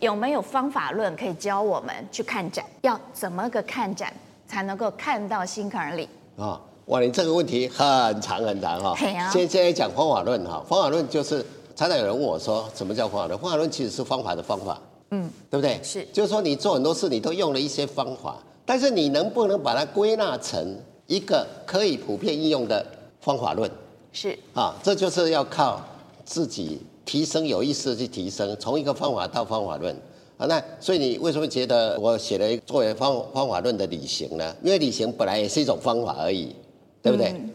[0.00, 2.64] 有没有方法论可以教我们去看展？
[2.82, 4.12] 要怎么个看展
[4.46, 6.08] 才能够看到心坎里？
[6.36, 8.94] 啊，哇，你这个问题很长很长哈。
[8.98, 9.30] 对啊。
[9.30, 13.38] 现在讲方法论哈，方法论就是常常有人问我说，什么叫方法论？
[13.38, 14.80] 方法论其实是方法的方法，
[15.10, 15.80] 嗯，对不对？
[15.82, 16.06] 是。
[16.12, 22.84] 就是说你做很多事，你都用了一些方法，但是你能不能把它归纳成一个可以普遍应用的
[23.20, 23.70] 方法论？
[24.12, 24.38] 是。
[24.54, 25.80] 啊，这就是要靠
[26.24, 26.82] 自己。
[27.04, 29.94] 提升有意识的去提升，从一个方法到方法论
[30.36, 34.54] 啊，那所以你为什么觉得我写了一个作为方方法论的旅行呢？
[34.62, 36.54] 因为旅行本来也是一种方法而已，
[37.02, 37.28] 对不对？
[37.28, 37.50] 嗯、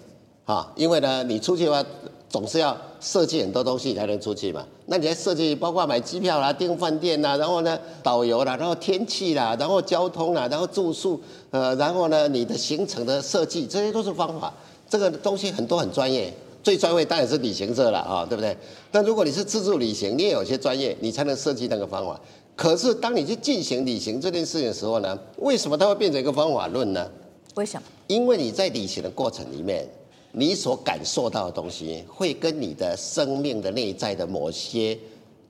[0.45, 1.83] 啊，因为呢，你出去的话
[2.29, 4.65] 总是要设计很多东西才能出去嘛。
[4.85, 11.19] 那你在设计，包括买机票啦、订饭店啦，然后呢导游啦，然后天气啦，然后交通啦，然后住宿，
[11.51, 14.53] 呃，然后呢你的行程的设计，这些都是方法。
[14.89, 16.33] 这个东西很多很专业。
[16.63, 18.55] 最专业当然是旅行社了啊，对不对？
[18.91, 22.19] 但如果你是自助旅行，你也有些专业，你才能设计那个方法。
[22.55, 27.09] 可是当你去进行旅行这件事情的时候呢，为什么它会变成一个方法论呢？
[27.55, 27.83] 为什么？
[28.07, 29.87] 因为你在旅行的过程里面，
[30.31, 34.97] 你所感受到的东西会跟你的生命的内在的某些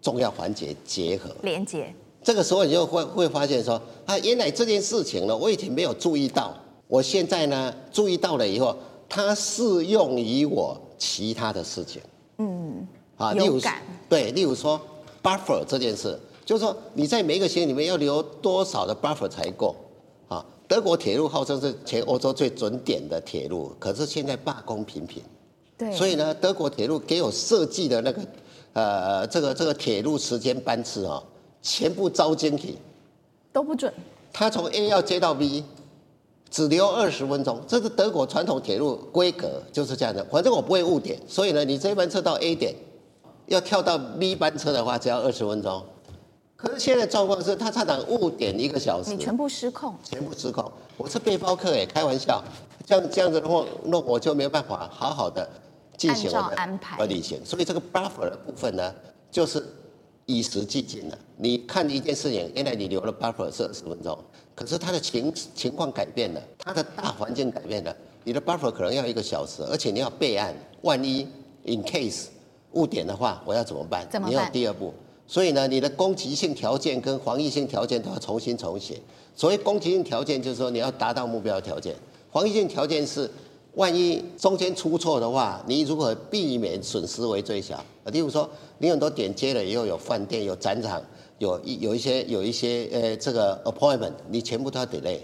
[0.02, 1.93] 重要环节结合、连接。
[2.22, 6.54] 这个时候你就会会发现说，啊，原来这件事情呢，我以前没有注意到，
[6.88, 8.76] 我现在呢注意到了以后，
[9.08, 10.78] 它适用于我。
[10.98, 12.02] 其他的事情，
[12.38, 13.60] 嗯，啊，例如
[14.10, 14.80] 对，例如说
[15.22, 19.76] buffer 这件事，就是说你在每一个行里面要留多少的 buffer 才够。
[20.28, 20.46] 啊？
[20.68, 25.24] 德国铁路号称是全欧洲最准点的铁路，可是现在罢工频频，
[25.78, 28.22] 对，所以呢，德国铁路给我设计的那个
[28.74, 31.24] 呃这个这个铁路时间班次啊，
[31.62, 32.76] 全部招进去
[33.54, 33.94] 都不准，
[34.34, 35.64] 他从 A 要接到 B。
[36.50, 40.24] 只留二十分钟，这是德国传统铁路规格，就是这样的。
[40.26, 42.74] 反正我不会误点，所以呢，你这班车到 A 点，
[43.48, 45.84] 要跳到 B 班车的话，只要二十分钟。
[46.56, 50.72] 可是现在状况是，他差点误点一个小时，你全部失控，全部失控。
[50.98, 52.44] 我是背包客哎，开玩笑，
[52.84, 55.48] 这样这样子的话，那我就没有办法好好的
[55.96, 57.40] 进行我的安排旅行。
[57.46, 58.92] 所以这个 buffer 的部分呢，
[59.30, 59.64] 就是
[60.28, 61.18] 与时俱进的。
[61.36, 64.18] 你看一件事情，原来你留了 buffer 是二十分钟。
[64.56, 71.28] 可是它的情情况改变了，它的大环境改变了，你的 buffer 可能要一个小时，而且你要备案，万一
[71.66, 72.26] in case
[72.72, 74.08] 误点的话，我要怎么办？
[74.10, 74.34] 怎么办？
[74.34, 74.94] 你要第二步。
[75.28, 79.00] 所以呢，你的攻击性条件跟防御性条件都要重新重写。
[79.36, 81.94] 所谓攻击性条件，就是说你要达到目标条件；
[82.32, 83.30] 防御性条件是，
[83.78, 87.84] 万一中间出错的话，你如何避免损失为最小？
[88.06, 91.02] 例如说，你很多点接了以后，有饭店，有展场。
[91.38, 95.20] 有一有一些有一些呃，这个 appointment 你全部都要 delay，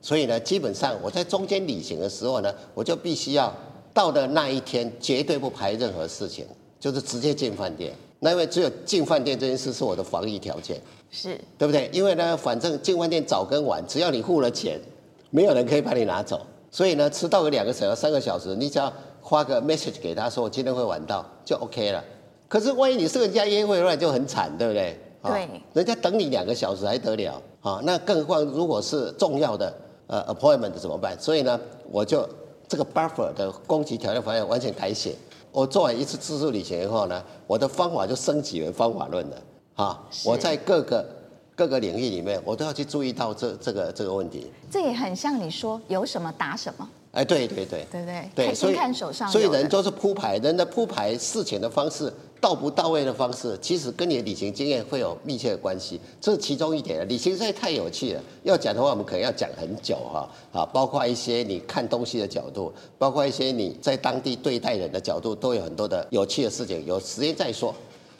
[0.00, 3.54] 所以呢，基本上我在中间旅行的时候呢，我就必须要
[3.92, 6.46] 到的那一天绝对不排任何事情，
[6.80, 7.92] 就是直接进饭店。
[8.20, 11.90] 那因为只有进饭店这件事是我的防疫条件，是对不对？
[11.92, 14.80] 因为呢，反正进饭店早跟晚，只要你付了钱，
[15.28, 16.40] 没有人可以把你拿走。
[16.72, 18.90] 所以呢，迟到个两个小时、三个小时，你只要
[19.22, 22.02] 发个 message 给他说我今天会晚到，就 OK 了。
[22.48, 24.98] 可是万一你是人家约会，那就很惨，对不对？
[25.22, 27.80] 对，人家等你两个小时还得了啊？
[27.84, 29.72] 那更何况如果是重要的
[30.06, 31.14] 呃 appointment 怎么办？
[31.20, 32.26] 所以呢，我就
[32.66, 35.14] 这个 buffer 的攻击条件方案完全改写。
[35.52, 39.36] 我做完一次自助旅行以后呢，我的方法就升级为方法论了
[39.74, 40.02] 啊！
[40.24, 41.06] 我在各个
[41.54, 44.50] 各个领域里面，我都要去注意到这这个这个问题。
[44.70, 46.88] 这也很像你说有什么打什么。
[47.12, 52.12] 哎，对对对，对对对，所以看手上，所以人都是铺排，人的铺排事情的方式。
[52.40, 57.08] 到不到位的方式，其实跟你的旅行经验会有密切的关系，这是其中一点。
[57.08, 66.84] 旅行实在太有趣了，要讲的话，我们可能要讲很久哈啊，包括一些你看东西的角度，包括一些你在当地对待人的角度，都有很多的有趣的事情。
[66.84, 67.72] 有时间再说。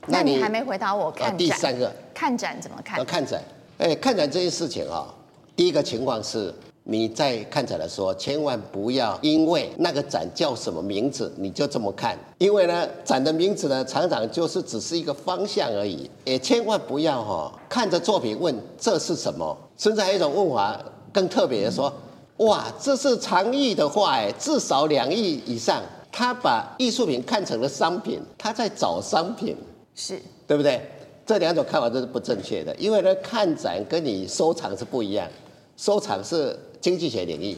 [0.06, 1.38] 那你还没回答我看展？
[1.38, 3.04] 第三个，看展怎么看？
[3.04, 3.42] 看展，
[3.78, 5.06] 哎，看展这件事情啊，
[5.54, 12.18] 第一个情况是你在看展的时候，千万不要因为那个展叫什么名字，你就这么看。
[12.38, 16.10] 因为呢，展的名字呢，常常就是只是一个方向而已。
[16.24, 19.56] 也千万不要哈，看着作品问这是什么。
[19.78, 20.78] 甚至还有一种问法
[21.12, 21.92] 更特别的说，
[22.38, 25.80] 哇，这是长亿的话哎，至少两亿以上。
[26.14, 29.56] 他把艺术品看成了商品，他在找商品，
[29.94, 30.80] 是对不对？
[31.24, 32.74] 这两种看法都是不正确的。
[32.76, 35.28] 因为呢，看展跟你收藏是不一样，
[35.76, 36.58] 收藏是。
[36.82, 37.56] 经济学领域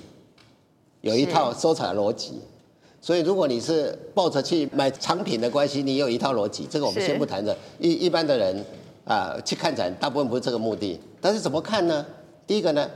[1.01, 2.35] 有一套收藏的逻辑，
[3.01, 7.57] 所以如果你是抱着去买藏品的关系，你有一套逻辑，这个我们先不谈的。
[7.79, 8.63] 一一般的人
[9.07, 11.01] 啊，去看展，大部分不是这个目的。
[11.23, 12.05] 但是怎么看呢？
[12.47, 12.87] 第一个呢，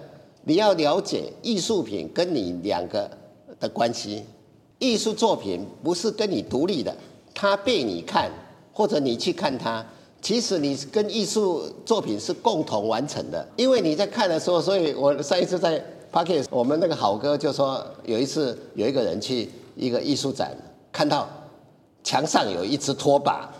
[0.44, 3.10] 你要了解艺术品跟你两个
[3.58, 4.22] 的关系。
[4.78, 6.94] 艺术作品不是跟你独立的，
[7.34, 8.30] 它被你看
[8.78, 9.84] 或者你去看它，
[10.22, 13.44] 其实你跟艺术作品是共同完成的。
[13.56, 15.82] 因为你在看的时候，所以我上一次在。
[16.10, 20.56] Parkes，我们那个好哥就说，有一次有一个人去一个艺术展，
[20.90, 21.28] 看到
[22.02, 23.52] 墙上有一只拖把，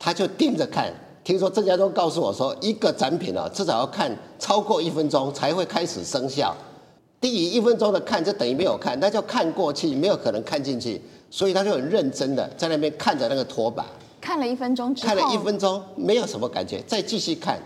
[0.00, 0.92] 他就盯着看。
[1.22, 6.52] 听说郑家忠告诉我说，一个展品啊，至少要看超过一分钟才会开始生效。
[7.20, 11.00] 低于一分钟的看就等于没有看，那就看过去，没有可能看进去。
[11.30, 13.84] 所以他就很认真的在那边看着那个拖把，
[14.20, 17.58] 看了一分钟之后，看了一分钟没有什么感觉，再继续看。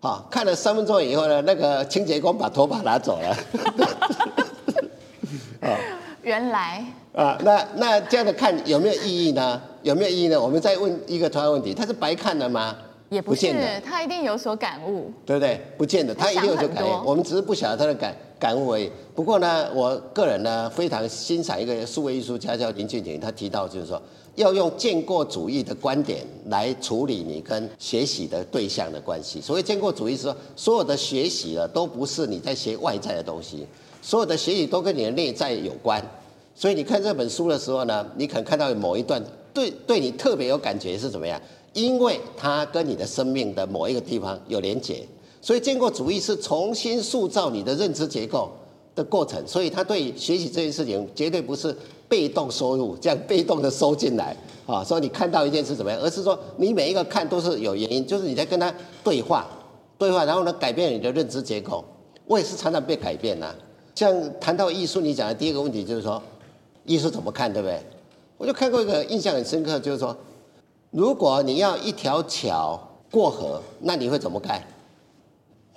[0.00, 3.36] 啊，看了三分钟以后呢，那个清洁工把拖把拿走了。
[5.60, 5.76] 啊，
[6.22, 9.60] 原来啊，那那这样的看有没有意义呢？
[9.82, 10.40] 有没有意义呢？
[10.40, 12.76] 我们再问一个同样问题：他是白看的吗？
[13.08, 13.52] 也不是，
[13.84, 15.60] 他一定有所感悟，对不对？
[15.76, 17.02] 不见得，他一定有所感悟。
[17.04, 18.90] 我们只是不晓得他的感感悟而已。
[19.14, 24.00] 不过呢，我个人呢非常欣赏一个数位艺术家叫林俊廷，他提到就是说。
[24.38, 29.40] 要用建构主义的观点来处理你跟学习的对象的关系。
[29.40, 33.66] 所谓建构主义是说，所有的学习呢，都不是你在学外在的东西，
[34.00, 36.00] 所有的学习都跟你的内在有关。
[36.54, 39.20] 所以你看这本书的时候呢，你可能看到某一段
[39.52, 41.40] 对对你特别有感觉是怎么样？
[41.72, 45.04] 因为它跟你的生命的某一个地方有连结。
[45.48, 48.50] 所以建构主义是重新塑造你的认知结构
[48.94, 49.42] 的过程。
[49.46, 51.74] 所以他对学习这件事情绝对不是。
[52.06, 54.34] 被动收入，这样被动的收进来
[54.66, 56.00] 啊， 所以你看到一件事怎么样？
[56.00, 59.46] 而是说你每一个看都是有原因，就是你在跟他对话，
[59.98, 61.84] 对话，然后呢改变你的认知结构。
[62.26, 63.54] 我也是常常被改变呐、
[63.94, 66.22] 像谈到艺术，你讲的第一个问题就是说，
[66.86, 67.78] 艺术怎么看，对不对？
[68.38, 70.16] 我就看过一个印象很深刻，就是说，
[70.90, 72.80] 如果你要一条桥
[73.10, 74.66] 过河，那你会怎么盖？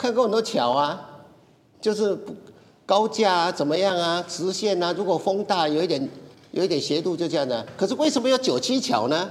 [0.01, 0.99] 看过很多桥啊，
[1.79, 2.17] 就是
[2.87, 6.09] 高架啊，怎么样啊，直线啊，如果风大，有一点。
[6.53, 9.29] 有一点斜度就这样的，可是为什么要九七桥呢？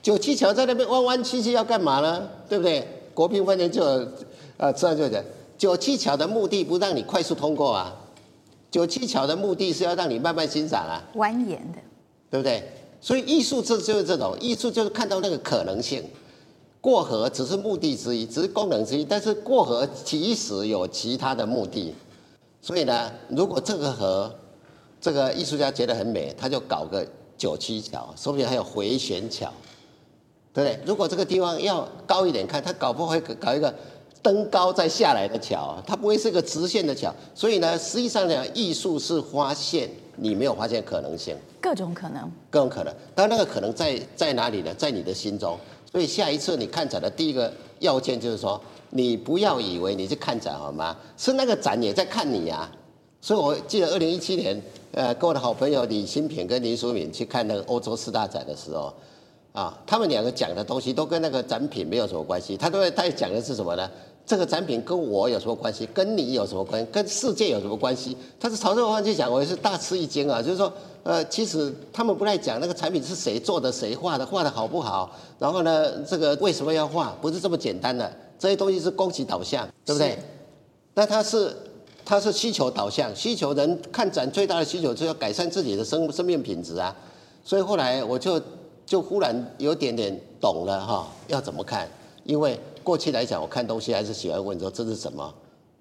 [0.00, 2.22] 九七桥在那边弯弯曲曲要干嘛呢？
[2.48, 2.86] 对不对？
[3.14, 3.84] 国平饭店就
[4.56, 5.20] 啊，这样就讲，
[5.58, 7.92] 九七桥的目的不让你快速通过啊，
[8.70, 11.80] 九七桥的目的是要让你慢慢欣赏啊，蜿蜒的，
[12.30, 12.62] 对不对？
[13.00, 16.04] 所以艺术这就是这种艺术，就是看到那个可能性。
[16.86, 21.92] 过河只是目的之一，只是功能之一，但是过河其实有其他的目的。
[22.62, 24.32] 所以呢，如果这个河。
[24.98, 29.52] 这个艺术家觉得很美，他就搞个九曲桥，说不定还有回旋桥，
[30.52, 30.80] 对不对？
[30.84, 33.72] 如果这个地方要高一点看，他搞不会搞一个
[34.22, 37.14] 登高再下来的桥，它不会是个直线的桥。
[37.34, 42.92] 所以呢，实际上呢，艺术是发现你没有发现可能性，各种可能，各种可能。
[43.14, 44.74] 但那个可能在在哪里呢？
[44.74, 45.56] 在你的心中。
[45.96, 50.94] 所以下一次你看展的第一个要件就是说，你不要以为你去看展好吗？
[51.16, 52.72] 是那个展也在看你呀、啊。
[53.22, 54.62] 所以我记得二零一七年。
[54.92, 58.92] 呃，跟我的好朋友李新平跟林淑敏去看那个欧洲四大展的时候，
[59.52, 62.58] 啊，他们两个讲的东西都跟那个展品没有什么关系。
[62.58, 63.90] 他都会，他讲的是什么呢？
[64.26, 65.86] 这个展品跟我有什么关系？
[65.94, 66.88] 跟你有什么关系？
[66.90, 68.16] 跟世界有什么关系？
[68.40, 70.42] 他是朝这个方向去讲，我也是大吃一惊啊！
[70.42, 70.72] 就是说，
[71.04, 75.16] 呃，其实他们不太讲那个产品是谁做的、谁画的、画的好不好。
[75.38, 77.16] 然后呢，这个为什么要画？
[77.22, 78.12] 不是这么简单的。
[78.38, 80.18] 这些东西是供给导向，对不对？
[80.94, 81.56] 那它是。
[82.08, 86.94] 它是需求导向，需求人看展最大的需求就是要改善自己的生生命品质啊，
[87.42, 88.40] 所以后来我就
[88.86, 91.88] 就忽然有点点懂了哈，要怎么看？
[92.22, 92.56] 因为
[92.86, 95.34] 过去来讲，我看东西还是喜欢问说这是什么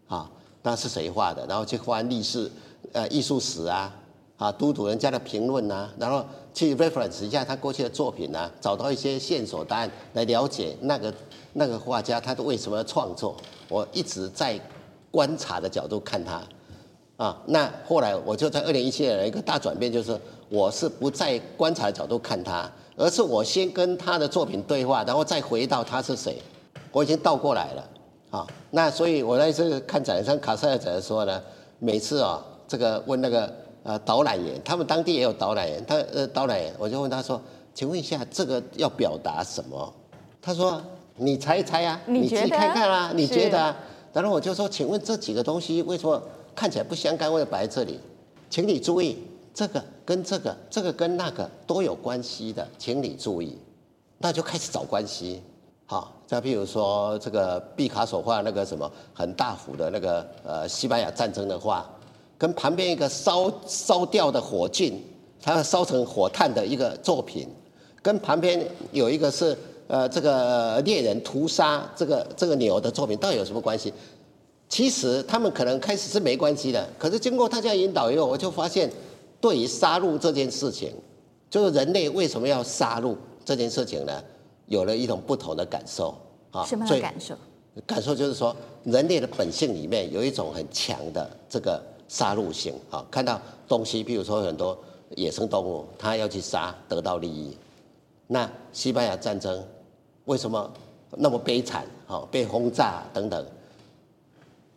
[0.07, 0.27] 啊？
[0.63, 1.45] 那是谁画的？
[1.45, 2.51] 然后去翻历史
[2.93, 3.95] 呃艺术史啊，
[4.37, 11.13] 啊读读人家的评论呐，然后去 reference 一下他过去的作品啊，找到一些线索答案来了解那个
[11.53, 13.35] 那个画家他的为什么要创作。
[13.69, 14.59] 我一直在。
[15.11, 16.43] 观察的角度看他，
[17.15, 26.37] 啊，那后来我就在二零一七年有一个大转变，就是我是不在观察的角度看他，而是我先跟他的作品对话，然后再回到他是谁，
[26.95, 27.89] 我已经倒过来了，
[28.31, 31.43] 啊，那所以我在这个看展上卡塞尔展的时候呢，
[31.77, 33.53] 每次啊、哦，这个问那个
[33.83, 37.41] 呃导览员，他们当地也有导览员，他呃导览员，我就问他说，
[37.73, 39.93] 请问一下这个要表达什么？
[40.41, 40.81] 他说
[41.17, 43.75] 你猜一猜啊，你自己看看啊，你觉得啊？
[44.13, 46.21] 然后我就说，请问这几个东西为什么
[46.55, 47.29] 看起来不相干？
[47.29, 47.99] 为什么摆在这里？
[48.49, 49.17] 请你注意，
[49.53, 53.57] 这个跟这个，这个跟那个都有关系的，请你注意。
[54.19, 55.43] 那就开始找关系。
[55.87, 61.85] 好，再譬如说这个毕卡索画那个什么很大幅的那个呃西班牙战争的画，
[62.37, 64.93] 跟旁边一个烧烧掉的火炬，
[65.41, 67.47] 它烧成火炭的一个作品，
[68.01, 69.55] 跟旁边有一个是
[69.87, 73.93] 呃这个猎人屠杀这个这个牛的作品，到底有什么关系？
[74.67, 78.91] 其实他们可能开始是没关系的，可是经过大家引导以后，我就发现，
[79.39, 80.91] 对于杀戮这件事情，
[81.51, 84.23] 就是人类为什么要杀戮这件事情呢？
[84.67, 86.15] 有了一种不同的感受
[86.51, 87.35] 啊，什么感受？
[87.85, 93.05] 感受就是说，人类的本性里面有一种很强的这个杀戮性啊。
[93.11, 94.77] 看到东西，比如说很多
[95.15, 97.55] 野生动物，它要去杀得到利益。
[98.27, 99.61] 那西班牙战争
[100.23, 100.71] 为什么
[101.11, 102.25] 那么悲惨啊？
[102.31, 103.45] 被轰炸等等，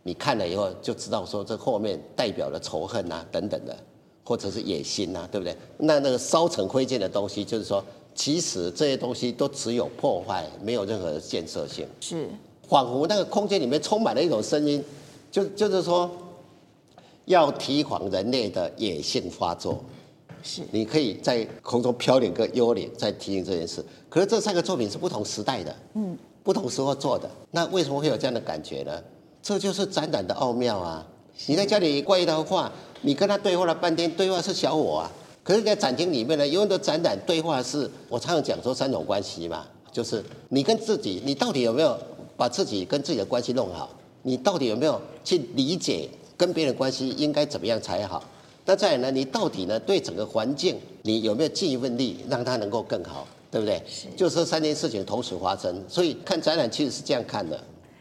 [0.03, 3.77] 你看了以后就知道说，这后面代表了仇恨啊等等的，
[4.25, 5.57] 或者是野心啊，对不对？
[5.79, 7.83] 那那个烧成灰烬的东西，就是说。
[8.19, 11.87] 其实这些东西都只有破坏，没有任何建设性。
[12.01, 12.29] 是，
[12.69, 14.85] 仿佛那个空间里面充满了一种声音，
[15.31, 16.11] 就就是说，
[17.27, 19.79] 要提防人类的野性发作。
[20.43, 23.85] 是，你可以在空中飘两个幽灵，在提醒这件事。
[24.09, 27.31] 可是这三个作品是不同时代的，嗯，不同时候做的。
[27.53, 29.01] 那为什么会有这样的感觉呢？
[29.41, 31.07] 这就是展览的奥妙啊！
[31.47, 35.13] 你在家里挂一幅画，你跟他对话了半天，对话是小我啊。
[35.49, 41.99] 可是，在展厅里面呢，有很多展览对话是，我常常讲说三种关系嘛，就是你跟自己，你到底有没有
[42.37, 43.89] 把自己跟自己的关系弄好？
[44.25, 46.07] 你到底有没有去理解
[46.37, 48.23] 跟别人关系应该怎么样才好？
[48.67, 53.83] 那再来呢，你到底呢对整个环境，你有没有尽一份力，让它能够更好，对不对？
[53.89, 57.59] 是，就是这三件事情同时发生，所以看展览其实是这样看的。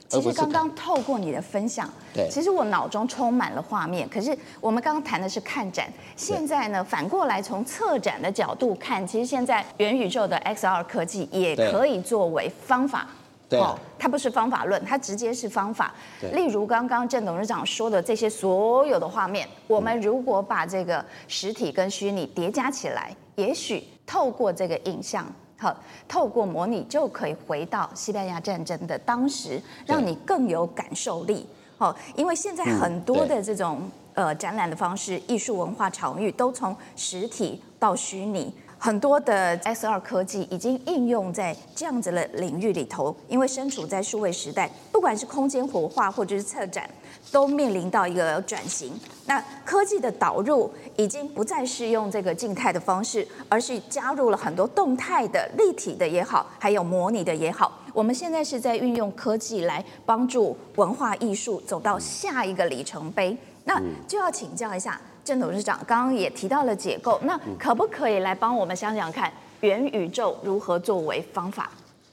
[0.08, 4.08] 其实刚刚透过你的分享，对，其实我脑中充满了画面。
[4.08, 13.08] 可是我们刚刚谈的是看展，现在呢，反过来从策展的角度看，其实现在元宇宙的 XR 科技也可以作为方法。
[13.50, 15.93] 对，哦，它不是方法论，它直接是方法。
[16.34, 25.26] 例如刚刚郑董事长说的这些所有的画面，我们如果把这个实体跟虚拟叠加起来，也许透过这个影像。
[25.60, 25.76] 好，
[26.08, 31.48] 透过模拟就可以回到西班牙战争的当时，让你更有感受力。
[31.78, 38.54] 好，因为现在很多的这种呃展览的方式，艺术文化场域都从实体到虚拟。
[38.80, 46.88] 很多的 S 二科技已经应用在这样子的领域里头，因为身处在数位时代，不管是空间活化或者是策展，
[47.32, 48.94] 都面临到一个转型。
[49.26, 57.80] 那科技的导入已经不再是用这个静态的方式，而是加入了很多动态的、立体的也好，还有模拟的也好。
[57.94, 63.36] 我们现在是在运用科技来帮助文化艺术走到下一个里程碑。
[63.66, 65.00] 那就要请教一下。
[65.26, 71.70] 郑董事长刚刚也提到了解构，那可不可以来帮我们想想看，元宇宙如何作为方法，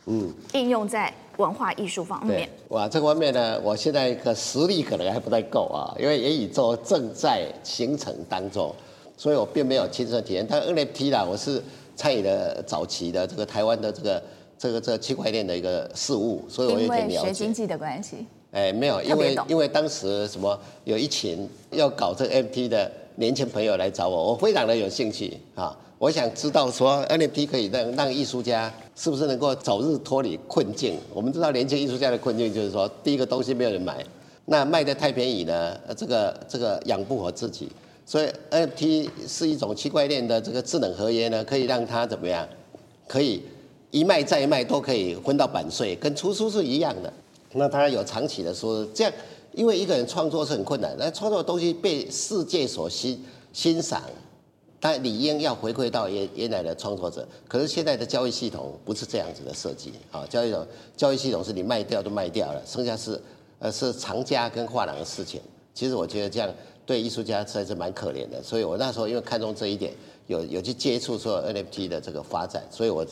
[0.07, 2.48] 嗯，应用在文化艺术方面？
[2.68, 8.74] 哇，这方面呢，我现在的实力可能还不太够啊，因为元宇宙正在形成当中，
[9.16, 10.46] 所以我并没有亲身体验。
[10.48, 11.62] 但 NFT 啦，我是
[11.96, 14.22] 参与了早期的这个台湾的这个
[14.58, 17.14] 这个这个区块链的一个事务，所以我有点了解。
[17.14, 18.26] 因为学经济的关系？
[18.52, 22.90] 哎，没有，因为因为当时什么有一群要搞这个 NFT 的。
[23.16, 25.72] 年轻朋友来找我，我非常的有兴趣啊！
[25.98, 30.98] 我想知道说 NFT 可以让让艺术家是不是能够早日脱离困境？
[31.12, 34.04] 我们知道年轻艺术家的困境就是说，第一个东西没有人买，
[34.46, 37.68] 那卖的太便宜呢，这个这个养不活自己，
[38.07, 42.48] 所以 NFT 是一种区块链的这个智能合约呢，可以让它怎么样？
[43.07, 43.42] 可以
[43.90, 47.12] 一卖再卖都可以分到版税，跟出书是一样的。
[47.52, 49.12] 那它有长期的说这样。
[49.57, 54.02] 因为一个人创作是很困难，那创作的东西被世界所欣欣赏，
[54.84, 57.26] 但理应要回馈到原原来的创作者。
[57.48, 63.18] 可是现在的交易系统不是这样子的设计啊，交易系统交易系统是你卖掉都卖掉了，剩下是
[63.60, 65.40] 呃是藏家跟画廊的事情。
[65.72, 66.52] 其实我觉得这样
[66.85, 69.90] 对艺术家实在是蛮可怜的，所以我那时候因为看中这一点，
[70.26, 73.06] 有有去接触说 NFT 的这个发展，所以我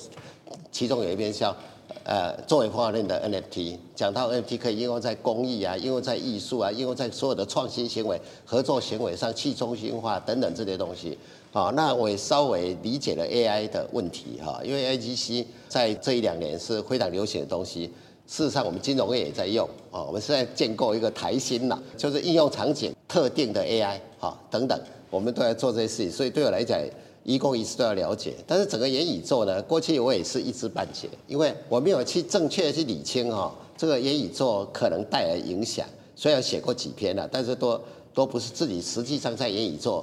[0.70, 1.56] 其中有一篇叫。
[2.04, 11.18] 呃，作为画论的 NFT，讲到 NFT 可以应用在公益啊，应用在艺术啊，应用在所有的创新行为、合作行为上，去中心化等等这些东西。
[11.54, 17.92] 好，那我也稍微理解了 AI 的问题哈，因为 AGC 在这一两年是非常流行的东西。
[18.26, 20.02] 事实上我们金融业也在用啊。
[20.02, 24.80] 我们是在建构一个台新脑，就是应用场景特定的 AI 哈等等，
[25.10, 26.10] 我们都在做这些事情。
[26.10, 26.80] 所以对我来讲，
[27.22, 28.32] 一公一私都要了解。
[28.46, 35.86] 但是整个元宇宙呢，过去我也是一知半解，因为我没有去正确的去理清哈这个元宇宙可能带来影响。
[36.16, 37.78] 虽然写过几篇了，但是都
[38.14, 40.02] 都不是自己实际上在元宇宙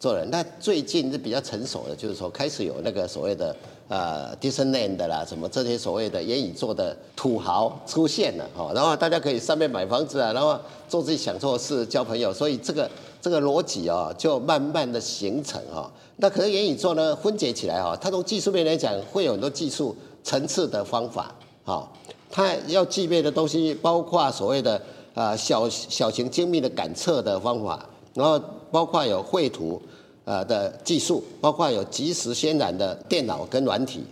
[0.00, 0.28] 做人。
[0.30, 3.54] 那最近是比较成熟的，就是说开始有那个所谓的。
[3.90, 10.56] 呃，Disneyland 的啦，什么这些所谓的元宇宙的土豪出现了哈，然后大家可以上面买房子啊，然后
[10.88, 12.88] 做自己想做的事，交朋友，所以这个
[13.20, 15.90] 这个逻辑啊，就慢慢的形成哈。
[16.18, 21.34] 那可能元宇宙呢，分解起来哈，它从技术面来讲，会有很多技术层次的方法
[21.64, 21.90] 哈，
[22.30, 24.80] 它要具备的东西，包括所谓的
[25.14, 27.84] 啊小小型精密的感测的方法，
[28.14, 28.40] 然后
[28.70, 29.80] 包括有绘图。
[30.26, 34.04] 呃的技术，包括有即时渲染的电脑跟软体，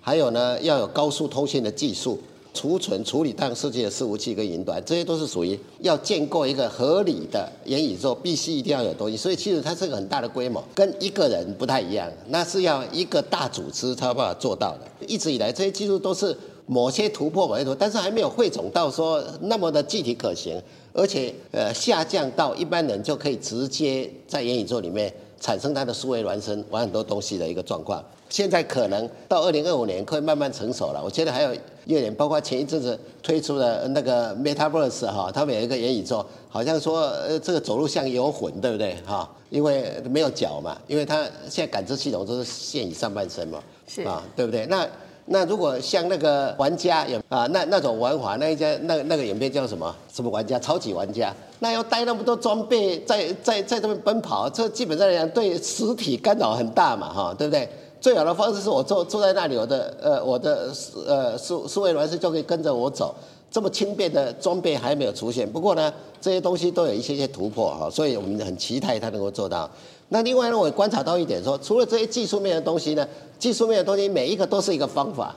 [0.00, 2.20] 还有呢要有高速通信的技术，
[2.52, 9.16] 储存处理当世界的伺服器跟云端，这些都是属于要建构一个合理的元宇宙，必须一定要有东西。
[9.16, 15.06] 所以其实它是个很大的规模，跟一个人不太一样，那是要一个大组织才有办法做到的。
[15.08, 16.36] 一直以来这些技术都是
[16.66, 20.60] 某些突破，某些突破，但是还没有汇总到说那么的具体可行，
[20.92, 25.12] 而且呃下降到一般人就可以直接在元宇宙里面。
[25.40, 31.02] 产生它的数位孪生玩很多东西的一个状况，现在可能到二零二五年可以慢慢成熟了。
[31.04, 39.30] 我觉得还有一点，包括前一阵子推出的那个 Metaverse 哈，他们有一个元宇宙，好像说呃这个走路像游魂，对不对哈？
[39.50, 44.64] 因为没有脚嘛，因为它现在感知系统都是现以上半身嘛，是啊，对不对？
[44.64, 44.88] 那
[45.26, 49.94] 那如果像那个玩家有啊，那那种玩法，那一家那那个影片叫什么？
[50.12, 50.58] 什么玩家？
[50.58, 51.34] 超级玩家？
[51.60, 57.68] 那要带那么多装备在在在这边奔跑，这基本上来讲对实体干扰很大嘛，哈，对不对？
[58.04, 60.70] 最好的方式是我坐坐在那里，我的呃我的
[61.06, 63.14] 呃苏苏位孪生就可以跟着我走。
[63.50, 65.90] 这么轻便的装备还没有出现，不过呢，
[66.20, 69.70] 这些东西都有一些些突破哈，所以我们很期待它能够做到。
[70.10, 75.34] 那另外呢，我观察到一点说，除了这些技术面的东西呢，技术面的东西每一个都是一个方法，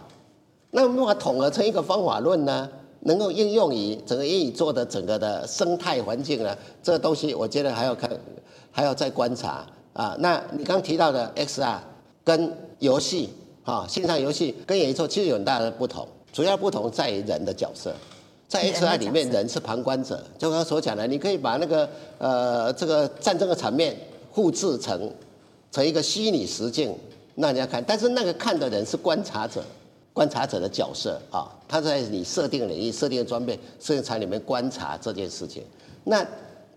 [0.71, 2.67] 那我们把它统合成一个方法论呢？
[2.99, 6.53] 能够应用于整个英语做的整个的生态环境呢？
[6.83, 8.09] 这个东西我觉得还要看，
[8.71, 10.17] 还要再观察啊。
[10.19, 11.77] 那你刚提到的 XR
[12.27, 13.29] 跟游戏
[13.63, 17.95] 啊，线上游戏跟元宇宙其实有很大的不同，主要不同在于人的角色，
[18.49, 23.95] 在 HR 里面人是旁观者，就刚刚所讲的，你可以把那个呃这个战争的场面
[24.33, 25.09] 复制成
[25.71, 26.93] 成一个虚拟实境
[27.35, 29.63] 让人家看，但是那个看的人是观察者。
[30.11, 35.63] 观察者的角色啊，他在你设定领域、设定的装备、设定场里面观察这件事情。
[36.05, 36.25] 那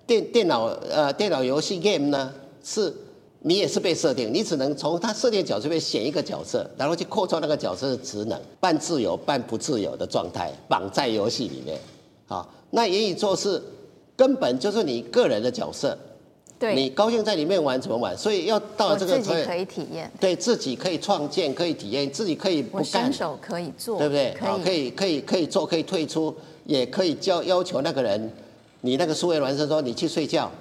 [0.07, 2.31] 电电脑呃电脑游戏 game 呢，
[2.63, 2.95] 是
[3.43, 11.79] 你也是被设定，你只能从他设定角色里面选一个角色，然后去扩充那个角色的职能，半自由半不自由的状态，绑在游戏里面。
[12.27, 13.63] 好，那言语做事
[14.15, 15.97] 根本就是你个人的角色。
[16.59, 18.15] 对你高兴在里面玩怎么玩？
[18.15, 24.37] 所以要到这个自己可以体验，对自己可以创建，可以体验，自己可以不干，伸手可以做，对不对？
[24.39, 26.37] 可以可以可以可以做，可以退出，
[26.67, 28.31] 也可以叫要求那个人，
[28.83, 30.53] 你那个数位孪生说你去睡觉，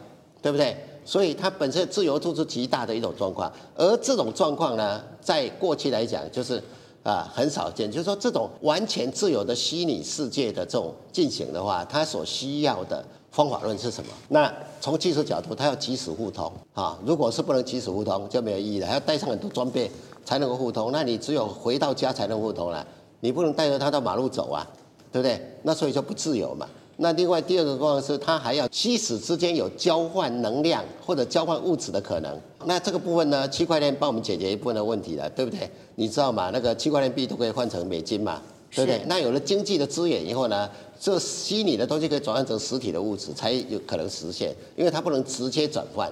[0.41, 0.77] 对不对？
[1.09, 6.61] 所以它本身自由度是极大的一种状况，而这种状况呢，在过去来讲就是
[7.01, 13.03] 啊很少见，就是说这种完全自由的虚拟世界的这种进行的话，它所需要的。
[13.31, 14.11] 方法论是什么？
[14.29, 14.51] 那
[14.81, 16.97] 从技术角度，它要即时互通啊。
[17.05, 18.87] 如果是不能即时互通，就没有意义了。
[18.87, 19.89] 还要带上很多装备
[20.25, 20.91] 才能够互通。
[20.91, 22.85] 那你只有回到家才能互通了。
[23.19, 24.67] 你不能带着它到马路走啊，
[25.11, 25.39] 对不对？
[25.61, 26.67] 那所以就不自由嘛。
[27.01, 32.37] 那另外第二个功能是，它还要虚实之间有交换能量或者交换物质的可能。
[32.65, 35.69] 那这个部分呢，区块链帮我们解决一部分的问题了，对不对？
[35.95, 36.49] 你知道吗？
[36.51, 38.41] 那个区块链币都可以换成美金嘛，
[38.75, 39.01] 对不对？
[39.07, 40.69] 那有了经济的资源以后呢？
[40.99, 46.11] 这虚拟的东西可以转换成实体的物质，才有可能实现，因为它不能直接转换，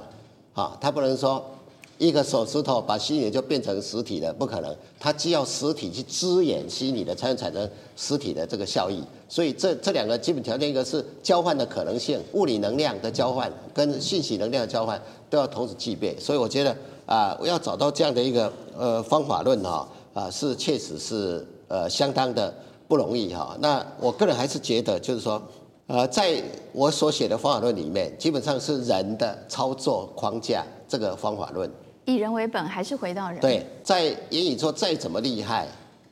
[0.53, 1.45] 啊，它不能说
[1.97, 9.03] 一个手指头把虚拟就变成实体的，不可能，它既要实体去支援虚拟的，才能产生实体的这个效益。
[9.29, 16.15] 所以这这两个基本条件，一个是交换的可能性，物理能量的交换跟信息能量的交换都要同时具备。
[16.19, 16.75] 所以我觉得
[17.05, 22.53] 啊，我要找到这样的一个呃方法论哈啊，是确实是呃相当的。
[22.89, 25.43] 不容易哈，那我个人还是觉得，就是说，
[25.87, 31.69] 呃，在我所写的方法论里面，基本上是人的操作框架这个方法论，
[32.05, 33.41] 以人为本，还是回到人？
[33.41, 35.67] 对，在言语说再怎么厉害，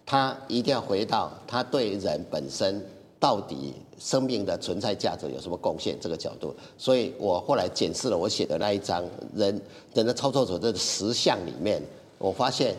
[0.05, 2.85] 他一定要回到他对人本身
[3.19, 6.53] 到底生命的存在价值有什么贡献这个角度。
[6.77, 9.03] 所以我后来检视了我写的那一章
[9.35, 9.61] 人
[9.93, 11.81] 人的操作者的实相里面，
[12.17, 12.75] 我发现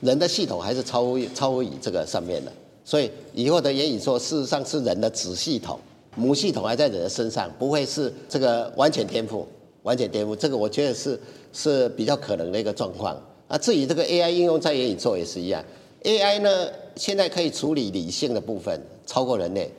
[0.00, 2.52] 人的系统还是超乎超乎于这个上面的。
[2.84, 5.78] 所以以后的元宇宙事实上是人的子系统，
[6.14, 9.44] 母系统还在人的身上，不会是这个完全颠覆，
[9.82, 10.34] 完全颠覆。
[10.34, 11.20] 这个我觉得是
[11.52, 13.14] 是比较可能的一个状况。
[13.46, 15.64] 啊，至于这个 AI 应用在元宇宙也是一样
[16.02, 19.70] ，AI 呢现在可以处理理性的部分，超过人类。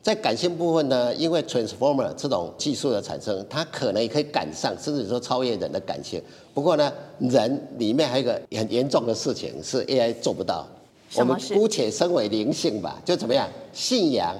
[0.00, 6.22] 在感性部分呢，因为 transformer 这种技术的产生，它可能也可以赶上，甚至说超越人的感性。
[6.54, 10.66] 不过呢，人里面还有一个很严重的事情是 AI 做不到。
[11.14, 13.48] 我们姑且称为灵性吧，就怎么样？
[13.72, 14.34] 信仰、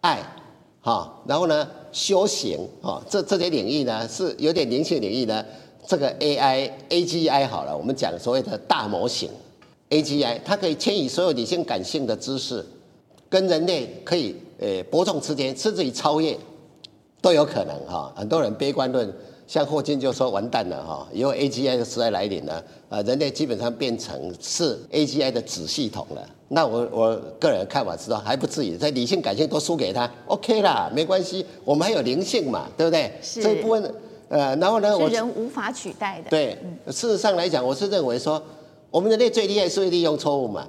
[0.00, 0.20] 爱，
[0.80, 5.44] 哈，然后呢，修行，哈，这这些领域呢是有点灵性领域呢。
[5.86, 9.28] 这个 AI AGI 好了，我们讲所谓的大模型
[9.90, 12.64] AGI，它可以迁移所有理性感性的知识，
[13.28, 14.34] 跟人类可以。
[14.60, 16.36] 诶，伯仲之间，甚至于超越
[17.22, 18.12] 都有可能哈。
[18.14, 19.10] 很多人悲观论，
[19.46, 26.28] 像霍金就说完蛋了哈，以后 AGI 的时代来临了，啊，人类基本上变成是 AGI 的子系统了。
[26.48, 33.10] 那我我个人看法是说，还不至于在理性感性都输给他，OK 啦，没关系，我们还有灵性嘛，对不对？
[33.22, 33.42] 是。
[33.42, 33.94] 这一部分，
[34.28, 36.28] 呃，然后呢，我人无法取代的。
[36.28, 38.42] 对，事实上来讲，我是认为说，
[38.90, 40.66] 我们人类最厉害是会利用错误嘛。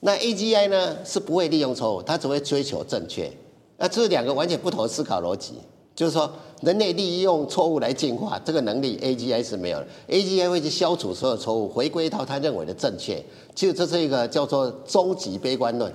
[0.00, 3.30] 那 AGI 呢是不会利用错误，它只会追求正确。
[3.76, 5.54] 那这是两个完全不同的思考逻辑，
[5.94, 6.30] 就是说
[6.62, 9.86] 人类利用错误来进化这个能力，AGI 是没有的。
[10.08, 13.22] AGI 会去消除所有错误，回归到他认为的正确。
[13.54, 15.92] 其实这是一个叫做终极悲观论。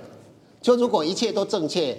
[0.60, 1.96] 就如果一切都正确，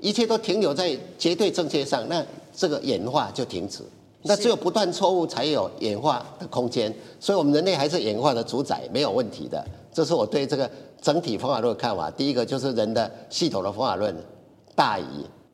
[0.00, 3.82] 一切都停留在绝对正确上，那这个演化就停止。
[4.22, 6.94] 那只有不断错误才有演化的空间。
[7.18, 9.64] 所以我们人类还是演化的主宰，没有问题的。
[9.92, 10.70] 这是我对这个。
[11.02, 14.14] 整体方法论的看法，第一个就是人的系统的方法论
[14.74, 15.04] 大于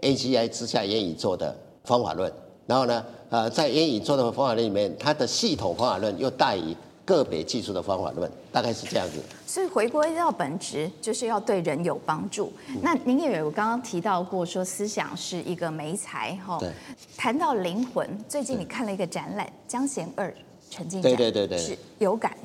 [0.00, 2.32] AGI 之下烟雨做的方法论，
[2.66, 6.76] 然后呢，呃，在烟雨做的方法论里面，它的系统方法论又大于
[7.06, 9.14] 个别技术的方法论，大概是这样子。
[9.46, 12.52] 所以回归到本质，就是要对人有帮助。
[12.68, 16.58] 嗯、那您也有刚刚提到过，说思想是一个媒材哈。
[16.58, 16.70] 对。
[17.16, 20.34] 谈到灵魂，最近你看了一个展览，《江贤二
[20.68, 22.36] 沉浸展》，对对对对，是有感。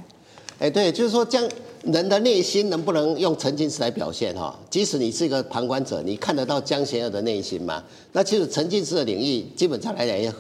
[0.59, 1.43] 哎，对，就是说，将
[1.84, 4.55] 人的内心能不能用沉浸式来表现哈？
[4.70, 7.84] 即使你是一个旁观者，你看得到江贤二的内心吗？
[8.12, 10.32] 那其实沉浸式的领域，基本上来讲也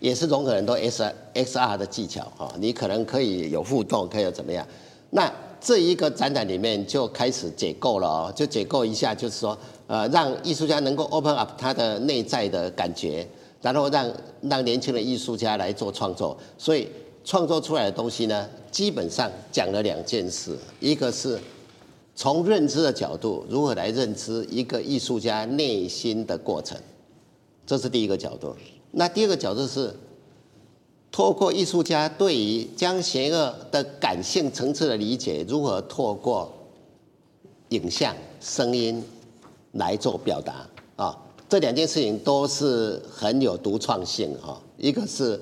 [0.00, 1.02] 也是融合很多 S
[1.34, 2.52] X R 的技巧哈。
[2.58, 4.66] 你可能可以有互动，可以有怎么样？
[5.10, 13.26] 那这一个展览里面就开始解构了哦，就解构一下，就是说，呃，让艺术家能够 open up 他的内在的感觉，
[13.60, 14.10] 然后让
[14.42, 16.88] 让年轻的艺术家来做创作，所以。
[17.24, 21.38] 创作出来的东西呢，基本上讲了两件事，一个是
[22.14, 26.78] 从认知的角度，如何来认知一个艺术家内心的过程，
[27.66, 28.56] 这是第一个角度。
[28.90, 29.94] 那第二个角度是，
[31.10, 36.52] 透过艺术家对于将邪恶的感性层次的理解，如何透过
[37.70, 39.02] 影像、声音
[39.72, 41.18] 来做表达啊？
[41.48, 45.40] 这两件事情都是很有独创性哈，一个是。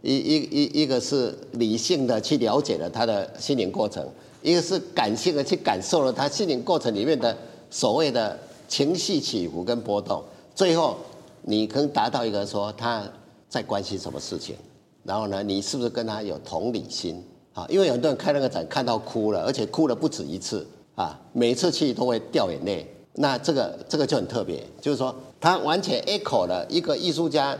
[0.00, 4.08] 一一一一个是理性的去了解了他的心灵过程，
[4.42, 7.36] 一个是感性的去感受了他心灵过程里面的
[7.68, 8.38] 所谓的
[8.68, 10.22] 情绪起伏跟波动，
[10.54, 10.96] 最后
[11.42, 13.02] 你可以达到一个说他
[13.48, 14.56] 在关心什么事情，
[15.04, 17.24] 然后呢，你是不是跟他有同理心
[17.54, 17.66] 啊？
[17.68, 27.58] 因为有很多人看那个展看到哭了，而且哭了不止一次啊，每次去都会掉眼泪，那这个这个就很特别，就是说他完全 echo 了一个艺术家。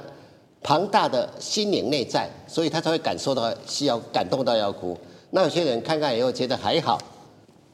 [0.61, 4.99] 庞大的心灵内在，所以他才会感受到需要感动到要哭。
[5.31, 6.99] 那有些人看看以后觉得还好，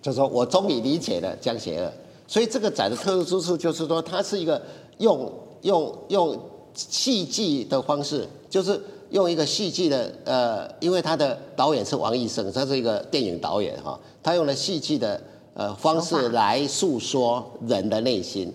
[0.02, 1.90] 就说我终于理解了姜贤二。
[2.28, 4.60] 所以这个展的特殊之处就是说，它是一个
[4.98, 5.32] 用
[5.64, 6.38] 用用
[6.74, 15.20] 戏剧的方式，就是用一个戏剧的呃，因为他的导演是王义生，他是一个电影导演哈，他用了戏剧的
[15.54, 18.52] 呃方式来诉说人的内心，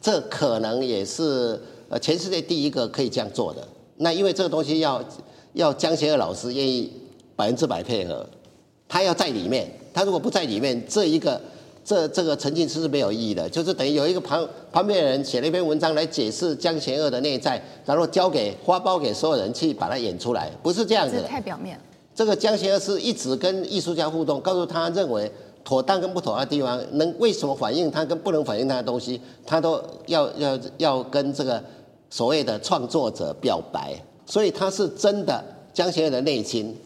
[0.00, 3.66] 这可能也是呃全世界第一个可以这样做的。
[3.96, 5.02] 那因为这个东西要
[5.54, 6.92] 要江贤二老师愿意
[7.34, 8.24] 百分之百配合，
[8.88, 11.40] 他要在里面，他如果不在里面，这一个
[11.84, 21.22] 这这个沉浸式是没有意义的，就是等于有一个旁旁边的人写了一篇文章来解释江贤二的内在，然后交给花包给所有人去把它演出来，不是这样子的。
[21.22, 21.78] 太表面。
[22.14, 25.30] 这个江贤二是一直跟艺术家互动，告诉他认为
[25.64, 31.62] 妥当跟不妥当的地方，能为什么反映他跟不能反映他的东西，他都要要要跟这个。
[32.14, 36.76] 所谓的创作者表白，所以他是真的江贤二的内心，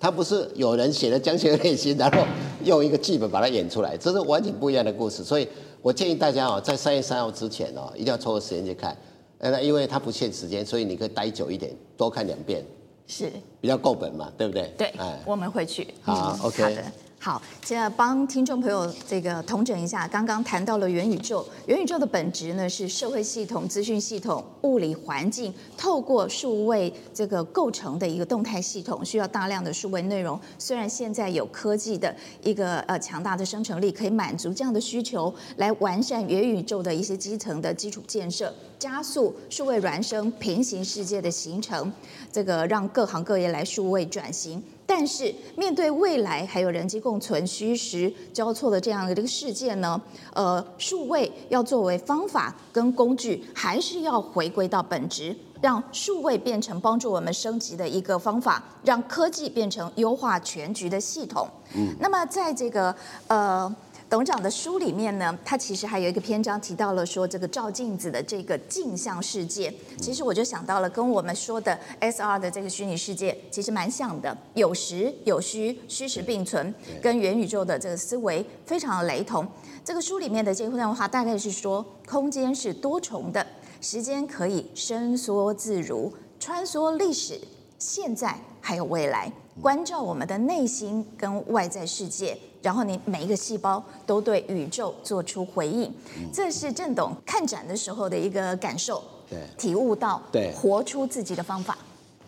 [0.00, 2.24] 他不是有人写了《江贤的内心，然后
[2.64, 5.22] 用一个剧本把它演出来，这是完全不一样的故事。
[5.22, 5.46] 所以
[5.82, 8.96] 我建议大家哦，在三月三号之前哦，一定要抽个时间去看。
[9.38, 12.64] 那因为它不限时间，所以你可以待久一点，多看两遍，
[13.06, 13.30] 是
[13.60, 14.72] 比较够本嘛，对不对？
[14.78, 15.86] 对， 哎，我们会去。
[16.02, 16.62] 好，OK。
[16.62, 16.84] 好的。
[17.22, 30.40] 好，现在帮听众朋友这个统整一下，刚刚谈到了元宇宙，元宇宙的本质呢是社会系统、资讯系统、物理环境，透过数位这个构成的一个动态系统，需要大量的数位内容。
[30.58, 41.92] 虽然现在有科技的一个呃强大的生成力，可以满足这样的需求，来完善元宇宙的一些基层的基础建设，加速数位孪生平行世界的形成，
[42.32, 44.62] 这个让各行各业来数位转型。
[44.92, 50.00] 但是面对未来还有人机共存、虚实交错的这样的这个世界呢，
[50.34, 61.48] 呃，数位要作为方法跟工具，还是要回归到本质，让数位变成帮助我们升级的一个方法，让科技变成优化全局的系统。
[61.76, 62.92] 嗯，那么在这个
[63.28, 63.72] 呃。
[64.10, 79.46] 董事长的书里面呢，他其实还有一个篇章提到了说，这个照镜子的这个镜像世界，其实我就想到了跟我们说的 S R 的这个虚拟世界其实蛮像的，有实有虚，虚实并存，跟元宇宙的这个思维非常的雷同。
[79.84, 83.46] 这个书里面的这段话大概是说，空间是多重的，
[83.80, 87.40] 时间可以伸缩自如，穿梭历史、
[87.80, 92.38] 现在还有未来，关照我们的内心跟外在世界。
[92.62, 95.90] 然后你每一个细胞都对宇宙做出回应，
[96.30, 101.78] 这是郑董看展的时候的一个感受，对，体悟到，对，活出自己的方法，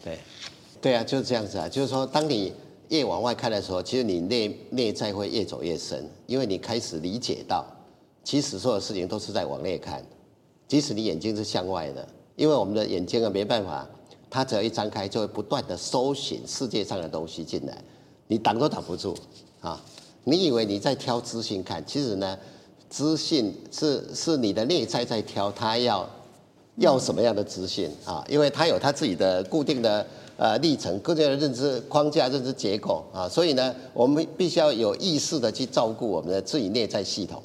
[0.03, 0.19] 对，
[0.81, 2.51] 对啊，就是这样子啊，就是说，当你
[2.89, 7.67] 越往外看的时候，其实你内内在会越走越深，因为你开始理解到，
[8.25, 10.03] 其实所有事情都是在往内看，
[10.67, 13.87] 即使你眼睛是向外的，因为我们的眼睛啊没办法，
[14.33, 17.77] 它只要一张开，就会不断的搜寻世界上的东西进来，
[18.29, 19.15] 你挡都挡不住
[19.61, 19.79] 啊。
[20.25, 22.39] 你以为你在挑资讯看，其实呢，
[22.89, 26.09] 资讯是是你的内在在挑，他要
[26.77, 28.25] 要什么样的资讯啊？
[28.27, 30.07] 因为他有他自己的固定的
[30.39, 37.43] 呃历程、固定的认知框架、认知结构啊，所以呢，我们必须要有意识的去照顾我们的自己内在系统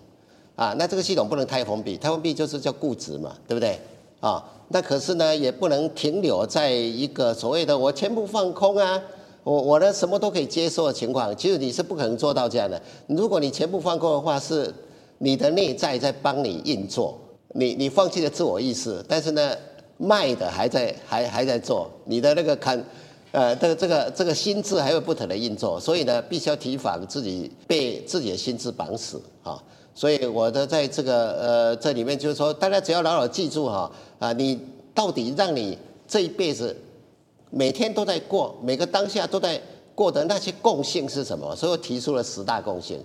[0.55, 0.73] 啊。
[0.79, 3.77] 那这个系统不能太封闭，太封闭就是叫固执嘛，对不对
[4.21, 4.41] 啊？
[4.69, 9.01] 那可是呢，也不能停留在一个所谓的我全部放空啊。
[9.43, 12.81] 我我的什么都可以接受的情况，其实你是不可能做到这样的。
[13.07, 14.73] 如果你全部放空的话，是
[15.19, 17.17] 你的内在在帮你运作，
[17.53, 19.55] 你你放弃了自我意识，但是呢，
[19.97, 22.83] 卖的还在还还在做，你的那个看，
[23.31, 29.63] 呃，这个这个这个心智还会不停的运作，所以呢，必须要提防自己被自己的心智绑死啊。
[29.97, 34.59] 所以我的在这个呃这里面就是说，大家只要牢牢记住哈啊，你
[34.93, 35.75] 到底让你
[36.07, 36.75] 这一辈子。
[37.49, 39.59] 每天都在过，每个当下都在
[39.95, 41.55] 过的那些共性是什么？
[41.55, 43.01] 所以我提出了十大共性。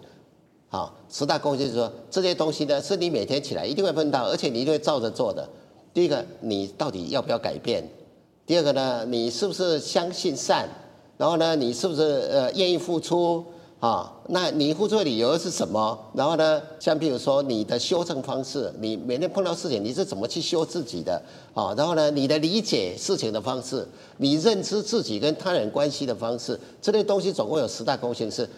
[0.69, 5.49] 好，十大共性就是说，这些东西呢，是你每天起来一定会碰到，而且你一定会照着做的。
[5.95, 7.89] 第一个，你到底要不要改变？
[8.45, 10.69] 第二个呢，你是不是相信善？
[11.17, 13.45] 然后呢，你是不是呃愿意付出？
[13.83, 15.99] 啊，那你付出的理由是什么？
[16.15, 21.21] 然后呢，像比如说你的修正方式，你每天碰到事情你是怎么去修自己的？
[21.53, 23.85] 啊，然后呢，你的理解事情的方式，
[24.19, 28.49] 你认知自己跟他人关系的方式，这类东西总共有十大共性，是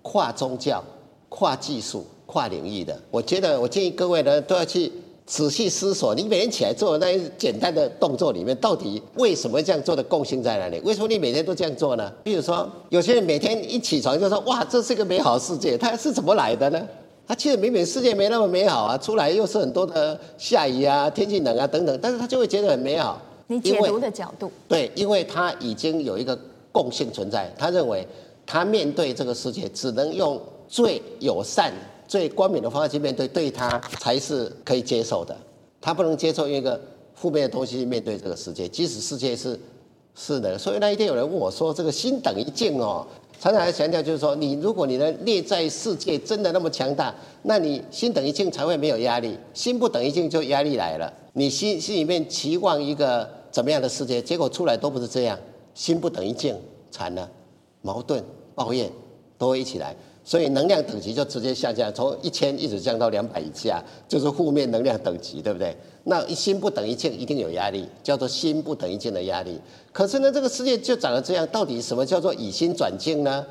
[0.00, 0.80] 跨宗教、
[1.28, 2.96] 跨技术、跨领域的。
[3.10, 4.92] 我觉得我建议各位呢都要去。
[5.28, 10.80] 仔细思索，你每天起来做的那些简单的动作里面，到底为什么这样做的共性在哪里？
[10.80, 12.10] 为什么你每天都这样做呢？
[12.24, 16.80] 比如说，有些人每天一起床就说：“哇，这是一个美好世界。”他是怎么来的呢？
[17.26, 23.20] 他其实明明世界没那么美好啊，出来又是很多的下雨啊、天气冷啊等等，但是他就会觉得很美好。
[23.48, 24.50] 你解读的角度。
[24.66, 26.36] 对，因为他已经有一个
[26.72, 28.06] 共性存在，他认为
[28.46, 31.70] 他面对这个世界只能用最友善。
[32.08, 35.36] 最光明的方式去面对，对他才是可以接受的。
[35.80, 36.80] 他不能接受用一个
[37.14, 39.58] 负面的东西去面对这个世界，即使世界是
[40.14, 40.58] 是的。
[40.58, 43.06] 所以那一天有人问我说：“这个心等于静哦，
[43.38, 49.38] 常常还强调就是说，你如果你的内在世界真的那么强大，那你心等于静才会没有压力。
[49.52, 51.12] 心不等于静，就压力来了。
[51.34, 55.38] 你心心里面期望一个怎么样的世界，结果出来都不是这样。
[55.74, 56.56] 心不等于静，
[56.90, 57.30] 惨了，
[57.82, 58.90] 矛盾、抱怨
[59.36, 59.94] 都会一起来。”
[60.28, 65.74] 所以能量等级就直接下降，从一千一直降到两百以下，就是负面能量等级，对不对？
[66.04, 69.58] 那一心不等于境，一定有压力，叫做心不等于境的压力。
[69.90, 73.42] 可是呢，这个世界就长得这样，到底什么叫做以心转境呢？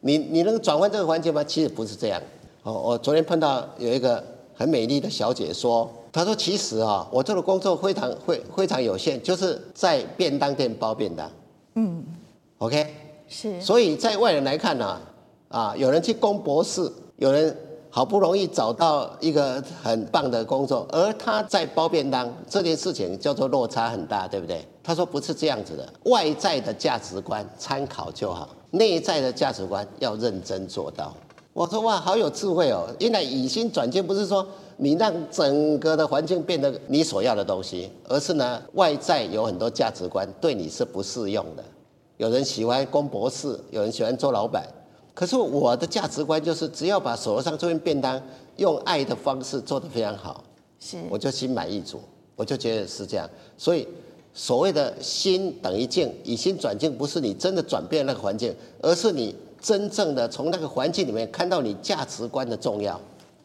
[0.00, 1.42] 你你能转换这个环境吗？
[1.42, 2.20] 其实不是这样。
[2.64, 4.22] 哦，我昨天碰到有一个
[4.54, 11.30] 很美丽的小姐说，她说其实啊，我做的工作非常非非常有限，就是在便当店包便当。
[11.76, 12.04] 嗯
[12.58, 12.86] ，OK，
[13.26, 13.58] 是。
[13.62, 15.00] 所以在外人来看呢、啊。
[15.50, 17.54] 啊，有人去攻博士，有人
[17.90, 24.64] 好不容易找到一个很棒的工作，而他在包便当这件事情叫做落差很大，对不对？
[24.80, 31.12] 他说不是这样子的，外在的价值观参考就好，内在的价值观要认真做到。
[31.52, 32.86] 我说哇，好有智慧哦！
[33.00, 34.46] 原来以心转境不是说
[34.76, 41.64] 你让整个的环境变得你所要的东西，而是呢，外在有很多价值观对你是不适用的。
[42.18, 44.64] 有人喜欢攻博士，有人喜欢做老板，
[45.14, 48.20] 可是我的价值观就是，只要把手头上这份便当
[48.56, 50.42] 用爱的方式做得非常好，
[50.78, 52.00] 是我就心满意足。
[52.36, 53.86] 我就觉得是这样，所以
[54.32, 62.98] 所谓的心等于境，以心转境，不是你真的转变那个环境，而是你真正的从那个环境里面看到你价值观的重要。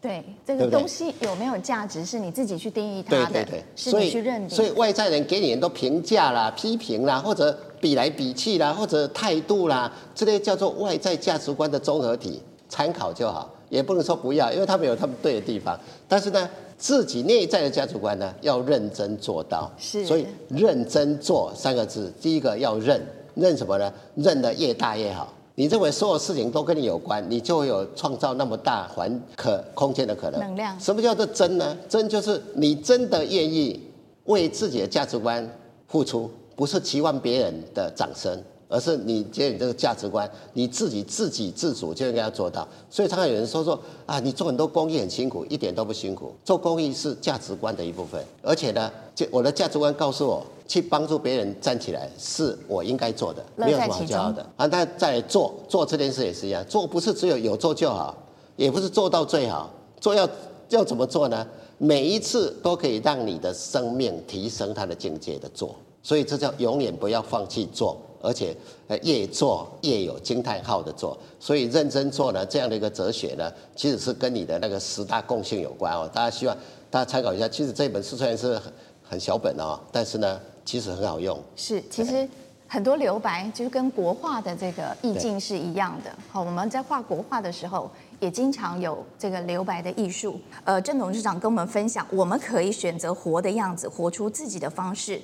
[0.06, 4.56] 对，这个东西有没有价值，是你自己去定义它的，对对对，是你去认定。
[4.56, 16.48] 所以外在人给你很多评价啦、批评啦，或者比来比去啦，或者态度啦，这类叫做外在价值观的综合体，参考就好，也不能说不要，因为他们有他们对的地方，但是呢。
[16.78, 19.72] 自己内在的价值观呢，要认真做到。
[19.78, 23.02] 是，所以认真做三个字，第一个要认，
[23.34, 23.94] 认什么呢？
[24.16, 25.34] 认得越大越好。
[25.58, 30.40] 你认为所有事情都跟你有关，你就会有创造那么大环可空间的可能。
[30.40, 30.78] 能量。
[30.80, 31.78] 什么叫做真呢？
[31.88, 33.82] 真就是你真的愿意
[34.26, 35.50] 为自己的价值观
[35.88, 38.38] 付出，不是期望别人的掌声。
[38.68, 42.68] 而是你觉得你这个价值观，你自己自给自足就应该要做到。
[42.90, 46.34] 所以常常有人说说啊，你做很多公益很辛苦，一点都不辛苦。
[46.44, 54.46] 做公益是价值观的一部分，而且呢，就我的价值观告诉我，去帮助别人站起来是我应该做的，没有什么好骄傲的。
[54.56, 58.18] 啊，但在做做这件事也是一样，做不是只有有做就好，
[58.56, 59.72] 也不是做到最好。
[60.00, 60.28] 做要
[60.70, 61.46] 要怎么做呢？
[61.78, 67.98] 每一次都可以让你的生命提升它的境界的做，所以这叫永远不要放弃做。
[68.26, 68.56] 而且
[68.88, 76.10] 呃，越做越有惊叹号的做，所以认真做呢，这样的一个哲学呢，其实是跟你的那个十大共性有关哦。
[76.14, 76.58] 大家希望
[76.90, 77.48] 大家参考一下。
[77.48, 78.60] 其实这本书虽然是
[79.04, 81.40] 很小本哦，但是呢，其实很好用。
[81.56, 82.28] 是，其实
[82.68, 86.12] 很多留白就是跟国画的这个意境是一样的。
[86.32, 90.40] 好，我们在画国画的时候，也经常有这个留白的艺术。
[90.64, 95.22] 呃，郑董事长跟我们分享，我们可以选择活的样子，活出自己的方式。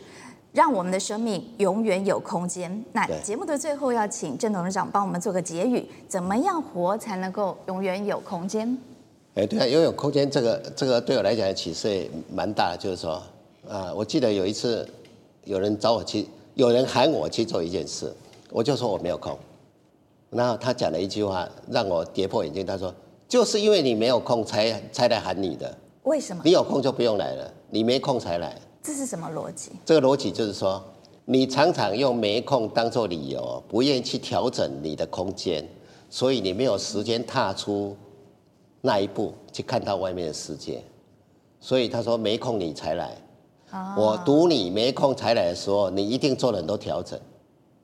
[0.53, 2.83] 让我们的生命永远有空间。
[2.91, 8.77] 那节目的最后要请郑董事长帮我们做个结语：怎么样活才能够永远有空间？
[9.35, 12.77] 哎，对啊，拥有空间这个这个对我来讲启示也蛮大的。
[12.77, 13.21] 就是说，
[13.69, 14.85] 啊，我记得有一次
[15.45, 18.13] 有人找我去，有人喊我去做一件事，
[18.49, 19.37] 我就说我没有空。
[20.29, 22.93] 然后他讲了一句话让我跌破眼镜，他说
[23.27, 25.77] ：“就是因为你没有空才才来喊你的。
[26.03, 26.41] 为什么？
[26.43, 29.71] 你有空就不用来了，你没空才来。”这是什么逻辑？
[29.85, 30.83] 这个逻辑就是说，
[31.25, 35.63] 你常常用没空当做理由，不愿意去调整你的空间，
[36.09, 37.95] 所以你没有时间踏出
[38.81, 40.81] 那一步去看到外面的世界。
[41.59, 43.15] 所以他说没空你才来，
[43.71, 47.19] 哦、我赌你没空才来的时候，你一定做了很多调整。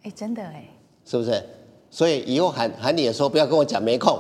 [0.02, 0.68] 哎，真的哎，
[1.06, 1.44] 是不是？
[1.92, 4.20] 所以以后喊喊你的时候，不要跟我讲没空，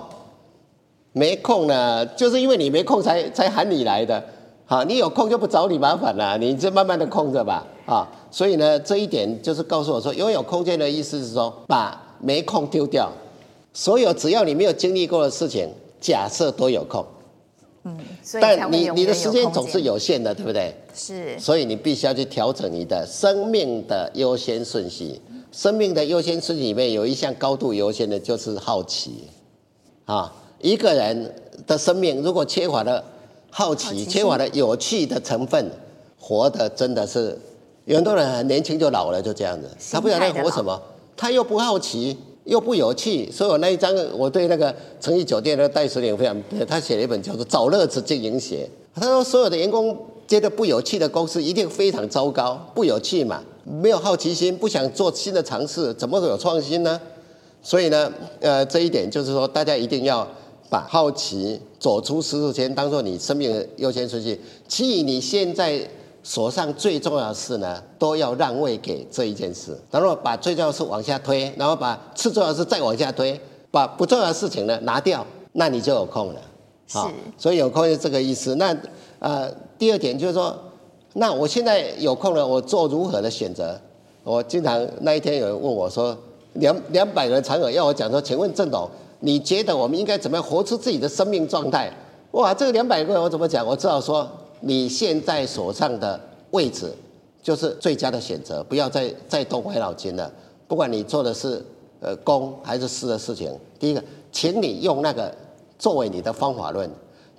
[1.11, 4.23] 没空呢，就是因为你没空才才喊你来的。
[4.69, 7.65] 好，你有空就不找你麻烦了，你就慢慢的空着吧。
[7.85, 13.09] 啊，所以呢，这一点就是告诉我说，拥有空间的意思是说，把没空丢掉，
[13.73, 15.69] 所有只要你没有经历过的事情，
[16.01, 17.05] 假设都有空。
[17.85, 17.97] 嗯，
[18.41, 20.75] 但你你的时间总是有限的，对不对？
[20.93, 21.39] 是。
[21.39, 25.21] 所以你必须要去调整你的生命的优先顺序。
[25.53, 29.29] 生命的优先顺序里面有一项高度优先的，就是好奇。
[30.03, 31.33] 啊，一个人
[31.65, 33.01] 的生命如果缺乏了。
[33.49, 35.71] 好奇，缺乏了有趣的成分，
[36.19, 37.35] 活的真的是
[37.85, 39.67] 有很多人很年轻就老了，就这样子。
[39.91, 40.79] 他不晓得活什么，
[41.15, 43.31] 他又不好奇，又不有趣。
[43.31, 48.69] 所以我那一张，我对那个诚毅酒店的戴司令非常，他写了一本叫做《找乐子经营学》。
[48.99, 56.99] 他说，所有的员工觉得不有趣的公司一定非常糟糕，不有趣嘛，没有好奇心，不想做新的尝试，怎么会有创新呢？
[57.63, 60.27] 所以呢，呃，这一点就是说，大家一定要。
[60.69, 65.79] 把好奇走出舒适圈当做你生命的优先顺序，其余你现在
[66.23, 69.77] 手上最重要的事呢，都要让位给这一件事。
[69.89, 73.39] 然后把最重要的事往下推，然后把次重要的事再往下推，
[73.71, 76.41] 把不重要的事情呢拿掉，那你就有空了。
[76.87, 76.97] 是，
[77.37, 78.55] 所以有空是这个意思。
[78.55, 78.75] 那
[79.19, 80.53] 呃，第二点就是说，
[81.13, 83.79] 那我现在有空了，我做如何的选择？
[84.23, 86.17] 我经常那一天有人问我说，
[86.55, 88.89] 两两百个常委要我讲说，请问郑董。
[89.19, 91.91] 你觉得我们应该怎么样活出自己的生命状态？
[92.31, 93.65] 哇，这个两百个人我怎么讲？
[93.65, 96.19] 我知道说你现在手上的
[96.51, 96.93] 位置
[97.41, 100.31] 就是最佳的选择，不要再再动歪脑筋了。
[100.67, 101.65] 不管你做的是
[102.01, 103.49] 呃公还是私的事情，
[103.79, 105.33] 第一个，请你用那个
[105.79, 106.89] 作为你的方法论，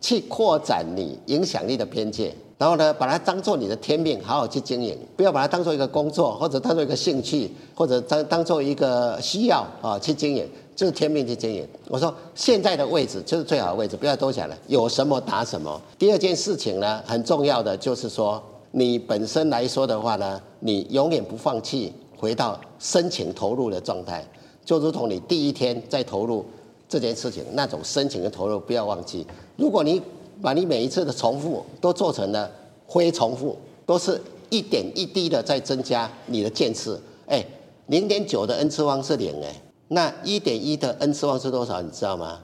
[0.00, 10.48] 去扩展你影响力的边界，然后呢，把它当做你的天命，好好去经营，不要把它当做一个工作，或者当做一个兴趣，或者当当做一个需要啊去经营，
[10.78, 11.66] 就是天命去经营。
[11.88, 15.82] 我说现在的位置就是最好的位置，不要多想了，有什么打什么。
[15.98, 24.24] 第二件事情呢，很重要的就是说，你本身来说的话呢，你永远不放弃，回到深情投入的状态，
[24.64, 26.46] 就如同你第一天在投入
[26.88, 29.26] 这件事情那种深情的投入，不要忘记。
[29.56, 30.00] 如果你
[30.40, 32.48] 把你每一次的重复都做成了
[32.86, 36.96] 非重复，都是一点一滴的在增加你的见识。
[37.26, 37.44] 哎，
[37.88, 39.52] 零点九的 n 次方是零哎，
[39.88, 41.80] 那一点一的 n 次方是多少？
[41.80, 42.40] 你知道吗？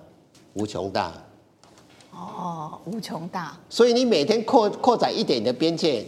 [0.55, 1.13] 无穷大。
[2.13, 3.57] 哦，无穷大。
[3.69, 6.07] 所以你每天扩扩展一点的边界，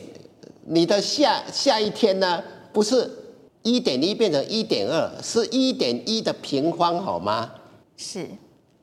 [0.64, 3.11] 你的下下一天呢，不是
[3.62, 7.51] 一点一变成一点二，是一点一的平方，好吗？
[7.97, 8.26] 是。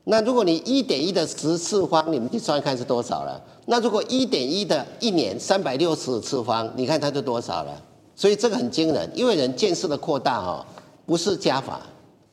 [0.05, 3.41] 那如果你一点一的十次方，你们去算看是多少了？
[3.67, 7.81] 那如果一点一的一年三百六十次方，你看它就多少了？
[8.13, 10.65] 所以这个很惊人，因为人见识的扩大哦，
[11.05, 11.79] 不是加法，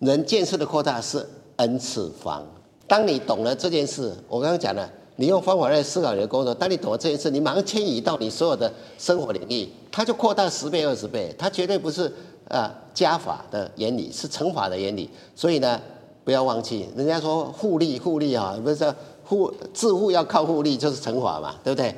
[0.01, 1.27] 人见识的扩大是
[1.57, 2.45] n 次方。
[2.87, 12.13] 当你懂了这件事，我刚刚讲了，你用方法来思考你的工作，当你懂了这件事，你马上迁移到你所有的生活领域，它就扩大十倍、二十倍，它绝对不是
[12.49, 15.09] 呃加法的原理，是乘法的原理。
[15.37, 15.81] 所以呢。
[16.23, 18.95] 不要忘记，人家说互利互利啊，不是说
[19.25, 21.93] 复致富要靠互利，就是乘法嘛，对不对？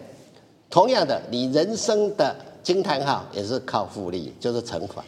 [0.70, 5.04] 同样的，你人生的惊叹号也是靠复利，就是乘法。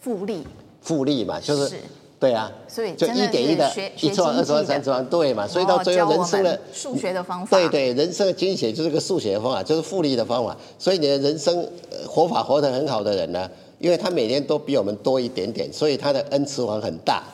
[0.00, 0.42] 复利。
[0.80, 1.76] 复利嘛，就是，是
[2.20, 2.52] 对啊。
[2.68, 3.68] 所以就一点一的，
[4.00, 5.44] 一次方、二次方、三次方，对嘛？
[5.48, 7.56] 所以到最后人生的数学的方法。
[7.56, 10.56] 对对，人生的经济学就是个数学的方法，就是复利的方法。
[10.78, 11.66] 所以你的人生
[12.06, 17.24] 活法活得很好的人呢，因为他每天都比我们多一点点，所以他的 n 次方很大。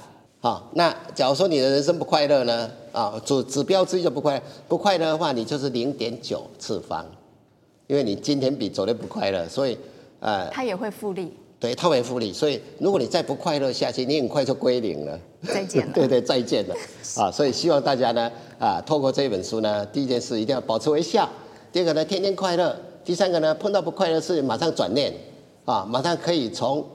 [0.41, 2.71] 好，那假如说你的人生不快乐呢？
[2.93, 7.05] 啊，指指标之一就不快乐，不快乐的话，你就是零点九次方，
[7.89, 9.77] 因为你今天比昨天不快乐，所以，
[10.21, 11.35] 呃，他也会复利。
[11.59, 15.19] 对，套为复利，所以如果你再不快乐下去，你很快就归零了。
[15.43, 15.93] 再见了。
[15.95, 16.75] 对对，再见了。
[17.17, 21.29] 啊，所以希望大家呢，啊，透过这本书呢，第一件事一定要保持微笑，
[21.73, 25.13] 第二个呢，天天快乐，第三个呢，碰到不快乐的事马上转念，
[25.65, 26.87] 啊，马上可以从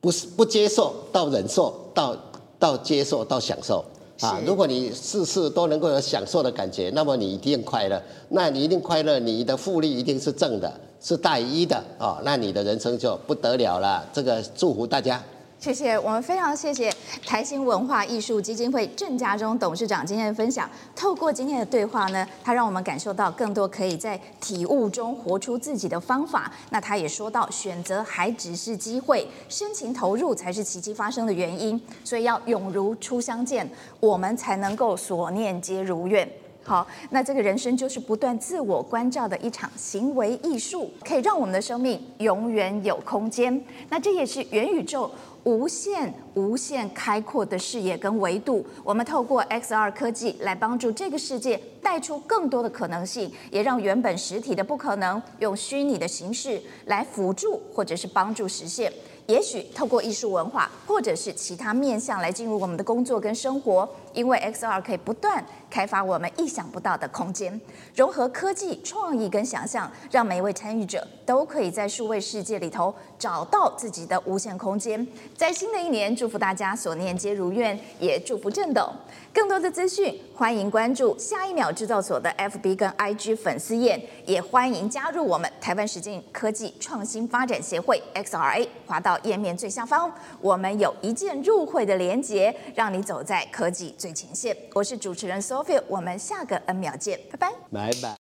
[0.00, 2.16] 不是不接受到忍受到。
[2.60, 3.82] 到接受到享受
[4.20, 4.40] 啊！
[4.46, 8.00] 如果你事事都能够有享受的感觉，那么你一定快乐。
[8.28, 12.20] 那你一定快乐，你的复利一定是正的，是大于一的啊！
[12.24, 14.06] 那你的人生就不得了了。
[14.12, 15.22] 这个祝福大家。
[15.60, 16.90] 谢谢，我们非常谢谢
[17.26, 20.66] 台新文化艺术基金会郑家忠董事长今天的分享。
[20.96, 26.50] 透过今天的对话呢，他让我们感受到更多可以在体悟中活出自己的方法。
[26.70, 31.78] 那他也说到，选择还只是机会，深情投入才是奇迹发生的原因。
[32.02, 36.26] 所以要永如初相见，我们才能够所念皆如愿。
[36.62, 43.62] 好，那这个人生就是不断自我关照的一场行为艺术，可以让我们的生命永远有空间。
[43.88, 45.10] 那这也是元宇宙。
[45.44, 58.92] 无限、无限开阔的视野跟维度，我们透过 XR 科技来帮助这个世界带出更多的可能性，也让原本实体的不可能用虚拟的形式来辅助或者是帮助实现。
[59.26, 67.60] 也许透过艺术文化或者是其他面向来进入我们的工作跟生活，因为 XR 可以不断开发我们意想不到的空间，
[67.94, 75.06] 融合科技、创意跟想象，让每一位参与者都可以在数位世界里头找到自己的无限空间。
[75.36, 78.92] 在新的一年，祝福大家所念皆如愿，也祝福郑董。
[79.32, 88.66] 更多的资讯，欢迎关注下一秒制造所的 FB 跟 IG 粉丝页，也欢迎加入我们台湾实境科技创新发展协会 XRA。
[88.86, 94.56] 滑到页面最下方，我们有一键入会的连结，让你走在科技最前线。
[94.74, 98.19] 我是主持人 Sophia，我们下个 N 秒见，拜拜，拜拜。